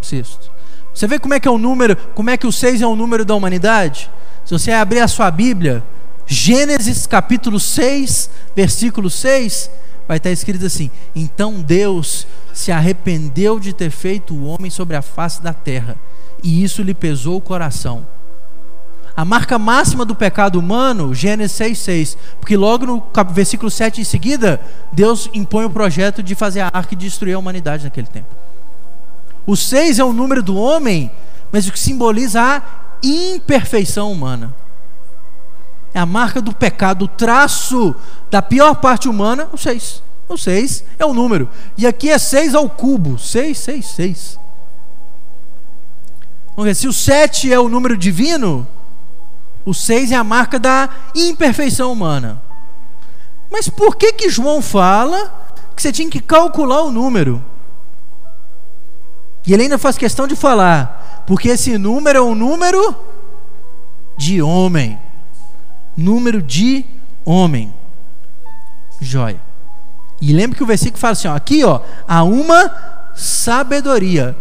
Sexto. 0.00 0.53
Você 0.94 1.08
vê 1.08 1.18
como 1.18 1.34
é 1.34 1.40
que 1.40 1.48
é 1.48 1.50
o 1.50 1.58
número, 1.58 1.96
como 2.14 2.30
é 2.30 2.36
que 2.36 2.46
o 2.46 2.52
6 2.52 2.80
é 2.80 2.86
o 2.86 2.94
número 2.94 3.24
da 3.24 3.34
humanidade? 3.34 4.08
Se 4.44 4.52
você 4.52 4.70
abrir 4.70 5.00
a 5.00 5.08
sua 5.08 5.28
Bíblia, 5.28 5.82
Gênesis 6.24 7.04
capítulo 7.04 7.58
6, 7.58 8.30
versículo 8.54 9.10
6, 9.10 9.70
vai 10.06 10.18
estar 10.18 10.30
escrito 10.30 10.64
assim: 10.64 10.92
Então 11.14 11.60
Deus 11.60 12.28
se 12.52 12.70
arrependeu 12.70 13.58
de 13.58 13.72
ter 13.72 13.90
feito 13.90 14.34
o 14.34 14.44
homem 14.44 14.70
sobre 14.70 14.94
a 14.94 15.02
face 15.02 15.42
da 15.42 15.52
terra, 15.52 15.96
e 16.42 16.62
isso 16.62 16.80
lhe 16.80 16.94
pesou 16.94 17.38
o 17.38 17.40
coração. 17.40 18.06
A 19.16 19.24
marca 19.24 19.58
máxima 19.58 20.04
do 20.04 20.14
pecado 20.14 20.60
humano, 20.60 21.12
Gênesis 21.12 21.58
6,6, 21.58 22.16
porque 22.38 22.56
logo 22.56 22.86
no 22.86 23.02
versículo 23.32 23.70
7 23.70 24.00
em 24.00 24.04
seguida, 24.04 24.60
Deus 24.92 25.28
impõe 25.34 25.64
o 25.64 25.70
projeto 25.70 26.22
de 26.22 26.36
fazer 26.36 26.60
a 26.60 26.70
arca 26.72 26.94
e 26.94 26.96
destruir 26.96 27.34
a 27.34 27.38
humanidade 27.38 27.84
naquele 27.84 28.06
tempo. 28.06 28.43
O 29.46 29.56
6 29.56 29.98
é 29.98 30.04
o 30.04 30.12
número 30.12 30.42
do 30.42 30.56
homem, 30.56 31.10
mas 31.52 31.66
o 31.66 31.72
que 31.72 31.78
simboliza 31.78 32.40
a 32.40 32.62
imperfeição 33.02 34.10
humana. 34.10 34.54
É 35.92 36.00
a 36.00 36.06
marca 36.06 36.40
do 36.40 36.52
pecado, 36.52 37.04
o 37.04 37.08
traço 37.08 37.94
da 38.30 38.42
pior 38.42 38.74
parte 38.76 39.08
humana, 39.08 39.48
o 39.52 39.58
6. 39.58 40.02
O 40.28 40.36
6 40.36 40.84
é 40.98 41.04
o 41.04 41.12
número. 41.12 41.48
E 41.76 41.86
aqui 41.86 42.10
é 42.10 42.18
6 42.18 42.54
ao 42.54 42.68
cubo. 42.68 43.18
6, 43.18 43.56
6, 43.58 43.86
6. 43.86 44.38
Vamos 46.56 46.64
ver, 46.64 46.74
se 46.74 46.88
o 46.88 46.92
7 46.92 47.52
é 47.52 47.58
o 47.58 47.68
número 47.68 47.96
divino, 47.96 48.66
o 49.64 49.74
6 49.74 50.12
é 50.12 50.16
a 50.16 50.24
marca 50.24 50.58
da 50.58 50.88
imperfeição 51.14 51.92
humana. 51.92 52.40
Mas 53.50 53.68
por 53.68 53.96
que 53.96 54.12
que 54.12 54.30
João 54.30 54.62
fala 54.62 55.32
que 55.76 55.82
você 55.82 55.92
tinha 55.92 56.10
que 56.10 56.20
calcular 56.20 56.82
o 56.82 56.90
número? 56.90 57.44
E 59.46 59.52
ele 59.52 59.64
ainda 59.64 59.78
faz 59.78 59.98
questão 59.98 60.26
de 60.26 60.34
falar, 60.34 61.24
porque 61.26 61.48
esse 61.48 61.76
número 61.76 62.18
é 62.18 62.22
um 62.22 62.34
número 62.34 62.96
de 64.16 64.40
homem. 64.40 64.98
Número 65.96 66.42
de 66.42 66.84
homem. 67.24 67.72
Joia. 69.00 69.40
E 70.20 70.32
lembre 70.32 70.56
que 70.56 70.62
o 70.62 70.66
versículo 70.66 70.98
fala 70.98 71.12
assim: 71.12 71.28
ó, 71.28 71.34
aqui 71.34 71.64
ó, 71.64 71.80
há 72.08 72.22
uma 72.22 73.12
sabedoria. 73.14 74.36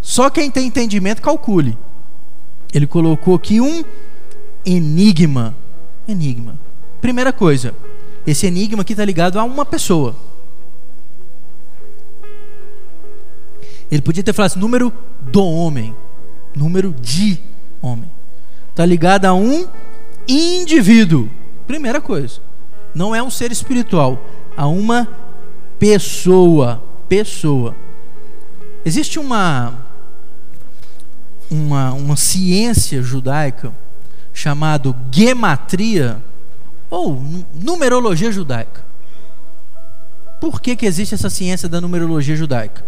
Só 0.00 0.30
quem 0.30 0.50
tem 0.50 0.66
entendimento 0.66 1.22
calcule. 1.22 1.78
Ele 2.72 2.86
colocou 2.86 3.34
aqui 3.34 3.60
um 3.60 3.84
enigma. 4.64 5.54
Enigma. 6.08 6.58
Primeira 7.00 7.32
coisa, 7.32 7.74
esse 8.26 8.46
enigma 8.46 8.82
aqui 8.82 8.92
está 8.92 9.04
ligado 9.04 9.38
a 9.38 9.44
uma 9.44 9.64
pessoa. 9.64 10.14
Ele 13.90 14.02
podia 14.02 14.22
ter 14.22 14.32
falado 14.32 14.52
assim, 14.52 14.60
número 14.60 14.92
do 15.20 15.44
homem, 15.44 15.94
número 16.54 16.94
de 17.00 17.38
homem. 17.82 18.10
Está 18.70 18.86
ligado 18.86 19.24
a 19.24 19.34
um 19.34 19.66
indivíduo. 20.28 21.28
Primeira 21.66 22.00
coisa. 22.00 22.40
Não 22.94 23.14
é 23.14 23.22
um 23.22 23.30
ser 23.30 23.52
espiritual, 23.52 24.18
a 24.56 24.66
uma 24.66 25.08
pessoa, 25.78 26.82
pessoa. 27.08 27.74
Existe 28.84 29.18
uma 29.18 29.74
uma, 31.50 31.92
uma 31.92 32.16
ciência 32.16 33.02
judaica 33.02 33.72
chamado 34.32 34.94
gematria 35.10 36.22
ou 36.88 37.22
numerologia 37.52 38.30
judaica. 38.30 38.84
Por 40.40 40.60
que, 40.60 40.76
que 40.76 40.86
existe 40.86 41.14
essa 41.14 41.28
ciência 41.28 41.68
da 41.68 41.80
numerologia 41.80 42.36
judaica? 42.36 42.84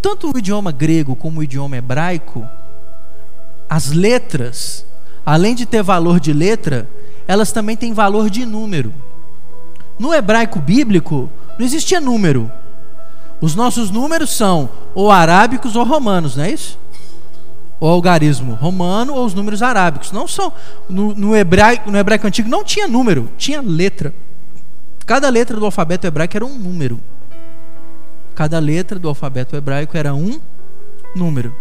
Tanto 0.00 0.32
o 0.32 0.38
idioma 0.38 0.72
grego 0.72 1.14
como 1.14 1.40
o 1.40 1.42
idioma 1.42 1.76
hebraico, 1.76 2.46
as 3.68 3.92
letras, 3.92 4.84
além 5.24 5.54
de 5.54 5.66
ter 5.66 5.82
valor 5.82 6.18
de 6.18 6.32
letra, 6.32 6.88
elas 7.26 7.52
também 7.52 7.76
têm 7.76 7.92
valor 7.92 8.28
de 8.28 8.44
número. 8.44 8.92
No 9.98 10.14
hebraico 10.14 10.58
bíblico, 10.58 11.30
não 11.58 11.64
existia 11.64 12.00
número. 12.00 12.50
Os 13.40 13.54
nossos 13.54 13.90
números 13.90 14.30
são 14.30 14.70
ou 14.94 15.10
arábicos 15.10 15.76
ou 15.76 15.84
romanos, 15.84 16.36
não 16.36 16.44
é 16.44 16.50
isso? 16.50 16.78
o 17.80 17.86
algarismo 17.86 18.52
romano 18.54 19.14
ou 19.14 19.24
os 19.24 19.32
números 19.32 19.62
arábicos. 19.62 20.12
Não 20.12 20.28
são 20.28 20.52
no, 20.88 21.14
no, 21.14 21.34
hebraico, 21.34 21.90
no 21.90 21.96
hebraico 21.96 22.26
antigo 22.26 22.48
não 22.48 22.62
tinha 22.62 22.86
número, 22.86 23.30
tinha 23.38 23.62
letra. 23.62 24.14
Cada 25.06 25.28
letra 25.30 25.58
do 25.58 25.64
alfabeto 25.64 26.06
hebraico 26.06 26.36
era 26.36 26.44
um 26.44 26.56
número. 26.56 27.00
Cada 28.40 28.58
letra 28.58 28.98
do 28.98 29.06
alfabeto 29.06 29.54
hebraico 29.54 29.94
era 29.98 30.14
um 30.14 30.40
número. 31.14 31.54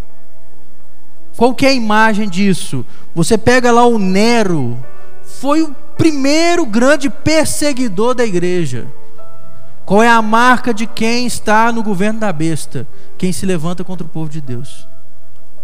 Qual 1.36 1.54
que 1.54 1.66
é 1.66 1.70
a 1.70 1.74
imagem 1.74 2.28
disso? 2.28 2.86
Você 3.14 3.38
pega 3.38 3.72
lá 3.72 3.86
o 3.86 4.00
Nero, 4.00 4.78
foi 5.24 5.62
o 5.62 5.76
primeiro 5.98 6.66
grande 6.66 7.10
perseguidor 7.10 8.16
da 8.16 8.26
igreja. 8.26 8.88
Qual 9.86 10.02
é 10.02 10.10
a 10.10 10.22
marca 10.22 10.74
de 10.74 10.86
quem 10.86 11.28
está 11.28 11.72
no 11.72 11.84
governo 11.84 12.20
da 12.20 12.34
besta? 12.34 12.88
Quem 13.18 13.32
se 13.32 13.46
levanta 13.46 13.84
contra 13.84 14.06
o 14.06 14.10
povo 14.10 14.30
de 14.30 14.42
Deus. 14.42 14.88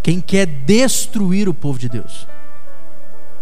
Quem 0.03 0.21
quer 0.21 0.45
destruir 0.45 1.49
o 1.49 1.53
povo 1.53 1.79
de 1.79 1.89
Deus. 1.89 2.27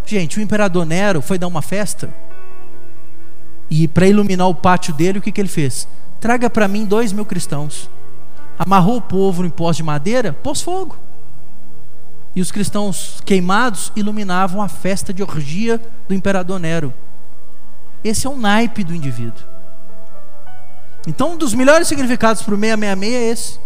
Gente, 0.05 0.39
o 0.39 0.41
imperador 0.41 0.85
Nero 0.85 1.21
foi 1.21 1.37
dar 1.37 1.47
uma 1.47 1.61
festa. 1.61 2.13
E 3.69 3.87
para 3.87 4.07
iluminar 4.07 4.47
o 4.47 4.55
pátio 4.55 4.93
dele, 4.93 5.19
o 5.19 5.21
que, 5.21 5.31
que 5.31 5.41
ele 5.41 5.49
fez? 5.49 5.87
Traga 6.19 6.49
para 6.49 6.67
mim 6.67 6.85
dois 6.85 7.11
mil 7.11 7.25
cristãos. 7.25 7.89
Amarrou 8.59 8.97
o 8.97 9.01
povo 9.01 9.43
em 9.43 9.49
pós 9.49 9.75
de 9.75 9.83
madeira, 9.83 10.31
pôs 10.31 10.61
fogo 10.61 10.97
e 12.35 12.41
os 12.41 12.51
cristãos 12.51 13.21
queimados 13.25 13.91
iluminavam 13.95 14.61
a 14.61 14.69
festa 14.69 15.13
de 15.13 15.21
orgia 15.21 15.81
do 16.07 16.13
imperador 16.13 16.59
Nero. 16.59 16.93
Esse 18.03 18.25
é 18.25 18.29
o 18.29 18.37
naipe 18.37 18.83
do 18.83 18.95
indivíduo. 18.95 19.43
Então, 21.05 21.33
um 21.33 21.37
dos 21.37 21.53
melhores 21.53 21.87
significados 21.87 22.41
para 22.41 22.53
o 22.53 22.59
666 22.59 23.13
é 23.13 23.31
esse. 23.31 23.59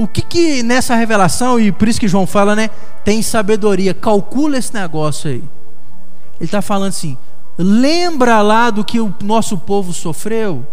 O 0.00 0.08
que 0.08 0.22
que 0.22 0.62
nessa 0.62 0.94
revelação, 0.94 1.60
e 1.60 1.70
por 1.70 1.86
isso 1.86 2.00
que 2.00 2.08
João 2.08 2.26
fala, 2.26 2.56
né? 2.56 2.70
Tem 3.04 3.20
sabedoria, 3.20 3.92
calcula 3.92 4.56
esse 4.56 4.72
negócio 4.72 5.28
aí. 5.28 5.36
Ele 5.36 6.46
está 6.46 6.62
falando 6.62 6.88
assim: 6.88 7.18
lembra 7.58 8.40
lá 8.40 8.70
do 8.70 8.82
que 8.82 8.98
o 8.98 9.14
nosso 9.22 9.58
povo 9.58 9.92
sofreu? 9.92 10.66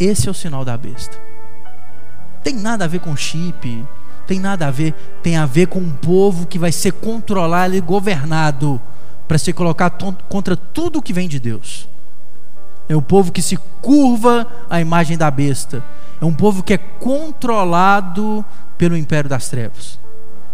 Esse 0.00 0.26
é 0.26 0.30
o 0.32 0.34
sinal 0.34 0.64
da 0.64 0.76
besta. 0.76 1.16
Tem 2.42 2.56
nada 2.56 2.84
a 2.84 2.88
ver 2.88 2.98
com 2.98 3.14
chip, 3.14 3.86
tem 4.26 4.40
nada 4.40 4.66
a 4.66 4.72
ver, 4.72 4.92
tem 5.22 5.36
a 5.36 5.46
ver 5.46 5.68
com 5.68 5.78
um 5.78 5.92
povo 5.92 6.48
que 6.48 6.58
vai 6.58 6.72
ser 6.72 6.94
controlado 6.94 7.76
e 7.76 7.80
governado 7.80 8.82
para 9.28 9.38
se 9.38 9.52
colocar 9.52 9.90
contra 10.28 10.56
tudo 10.56 11.00
que 11.00 11.12
vem 11.12 11.28
de 11.28 11.38
Deus. 11.38 11.88
É 12.88 12.96
um 12.96 13.02
povo 13.02 13.32
que 13.32 13.42
se 13.42 13.56
curva 13.80 14.46
à 14.68 14.80
imagem 14.80 15.16
da 15.16 15.30
besta. 15.30 15.82
É 16.20 16.24
um 16.24 16.34
povo 16.34 16.62
que 16.62 16.74
é 16.74 16.78
controlado 16.78 18.44
pelo 18.76 18.96
império 18.96 19.28
das 19.28 19.48
trevas. 19.48 19.98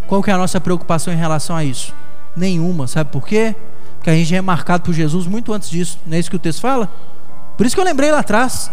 Qual 0.06 0.22
que 0.22 0.30
é 0.30 0.34
a 0.34 0.38
nossa 0.38 0.60
preocupação 0.60 1.12
em 1.12 1.16
relação 1.16 1.56
a 1.56 1.64
isso? 1.64 1.94
Nenhuma, 2.36 2.86
sabe 2.86 3.10
por 3.10 3.26
quê? 3.26 3.54
Porque 3.96 4.10
a 4.10 4.14
gente 4.14 4.34
é 4.34 4.40
marcado 4.40 4.82
por 4.82 4.92
Jesus 4.92 5.26
muito 5.26 5.52
antes 5.52 5.68
disso. 5.70 5.98
Não 6.06 6.16
é 6.16 6.20
isso 6.20 6.30
que 6.30 6.36
o 6.36 6.40
texto 6.40 6.60
fala? 6.60 6.90
Por 7.56 7.66
isso 7.66 7.74
que 7.74 7.80
eu 7.80 7.84
lembrei 7.84 8.10
lá 8.10 8.20
atrás. 8.20 8.70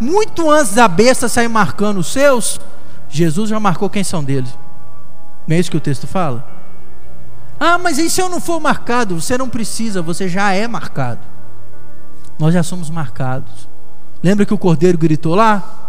Muito 0.00 0.50
antes 0.50 0.74
da 0.74 0.88
besta 0.88 1.28
sair 1.28 1.48
marcando 1.48 1.98
os 1.98 2.06
seus, 2.08 2.60
Jesus 3.08 3.50
já 3.50 3.60
marcou 3.60 3.90
quem 3.90 4.02
são 4.02 4.24
deles. 4.24 4.56
Não 5.46 5.56
é 5.56 5.60
isso 5.60 5.70
que 5.70 5.76
o 5.76 5.80
texto 5.80 6.06
fala? 6.06 6.48
Ah, 7.60 7.78
mas 7.78 7.98
e 7.98 8.08
se 8.08 8.20
eu 8.20 8.28
não 8.28 8.40
for 8.40 8.58
marcado? 8.58 9.20
Você 9.20 9.36
não 9.36 9.48
precisa, 9.48 10.02
você 10.02 10.28
já 10.28 10.52
é 10.52 10.66
marcado. 10.66 11.20
Nós 12.38 12.54
já 12.54 12.62
somos 12.62 12.90
marcados. 12.90 13.68
Lembra 14.22 14.46
que 14.46 14.54
o 14.54 14.58
cordeiro 14.58 14.98
gritou 14.98 15.34
lá? 15.34 15.82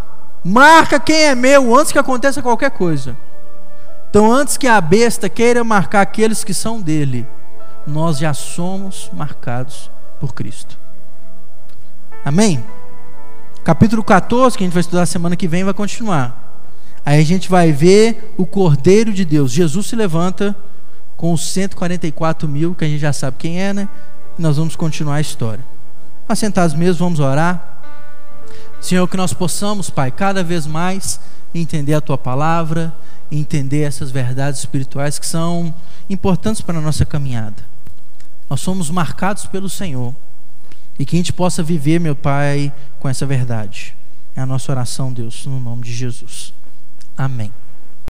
Marca 0.44 1.00
quem 1.00 1.24
é 1.24 1.36
meu 1.36 1.76
antes 1.76 1.92
que 1.92 2.00
aconteça 2.00 2.42
qualquer 2.42 2.72
coisa. 2.72 3.16
Então, 4.10 4.32
antes 4.32 4.58
que 4.58 4.68
a 4.68 4.80
besta 4.80 5.30
queira 5.30 5.64
marcar 5.64 6.02
aqueles 6.02 6.44
que 6.44 6.54
são 6.54 6.80
dele, 6.82 7.26
nós 7.88 8.18
já 8.18 8.34
somos 8.34 9.10
marcados 9.14 9.90
por 10.20 10.34
Cristo. 10.34 10.78
Amém? 12.24 12.64
Capítulo 13.64 14.04
14, 14.04 14.58
que 14.58 14.64
a 14.64 14.68
gente 14.68 14.74
vai 14.74 14.82
estudar 14.82 15.06
semana 15.06 15.36
que 15.36 15.48
vem, 15.48 15.64
vai 15.64 15.74
continuar. 15.74 16.62
Aí 17.06 17.20
a 17.20 17.26
gente 17.26 17.50
vai 17.50 17.72
ver 17.72 18.34
o 18.38 18.46
Cordeiro 18.46 19.12
de 19.12 19.26
Deus. 19.26 19.52
Jesus 19.52 19.88
se 19.88 19.96
levanta 19.96 20.56
com 21.18 21.34
os 21.34 21.46
144 21.52 22.48
mil, 22.48 22.76
que 22.76 22.86
a 22.86 22.88
gente 22.88 23.00
já 23.00 23.14
sabe 23.14 23.38
quem 23.40 23.62
é, 23.62 23.74
né? 23.74 23.90
E 24.38 24.42
nós 24.42 24.58
vamos 24.58 24.76
continuar 24.76 25.16
a 25.16 25.22
história. 25.22 25.73
Assentados 26.34 26.76
mesmo, 26.76 27.06
vamos 27.06 27.20
orar. 27.20 27.78
Senhor, 28.82 29.08
que 29.08 29.16
nós 29.16 29.34
possamos, 29.34 29.92
Pai, 29.92 30.10
cada 30.10 30.44
vez 30.44 30.66
mais 30.66 31.20
entender 31.54 31.94
a 31.94 32.02
Tua 32.02 32.18
palavra, 32.18 32.92
entender 33.32 33.84
essas 33.84 34.10
verdades 34.10 34.60
espirituais 34.62 35.20
que 35.20 35.28
são 35.28 35.72
importantes 36.10 36.60
para 36.60 36.80
a 36.80 36.82
nossa 36.82 37.06
caminhada. 37.06 37.64
Nós 38.50 38.62
somos 38.62 38.90
marcados 38.90 39.46
pelo 39.46 39.70
Senhor 39.70 40.12
e 40.98 41.06
que 41.06 41.16
a 41.16 41.20
gente 41.20 41.32
possa 41.32 41.62
viver, 41.62 42.00
meu 42.00 42.16
Pai, 42.16 42.74
com 43.00 43.08
essa 43.08 43.28
verdade. 43.28 43.96
É 44.36 44.42
a 44.42 44.46
nossa 44.48 44.72
oração, 44.72 45.14
Deus, 45.14 45.46
no 45.46 45.60
nome 45.60 45.84
de 45.84 45.94
Jesus. 45.94 46.52
Amém. 47.16 47.54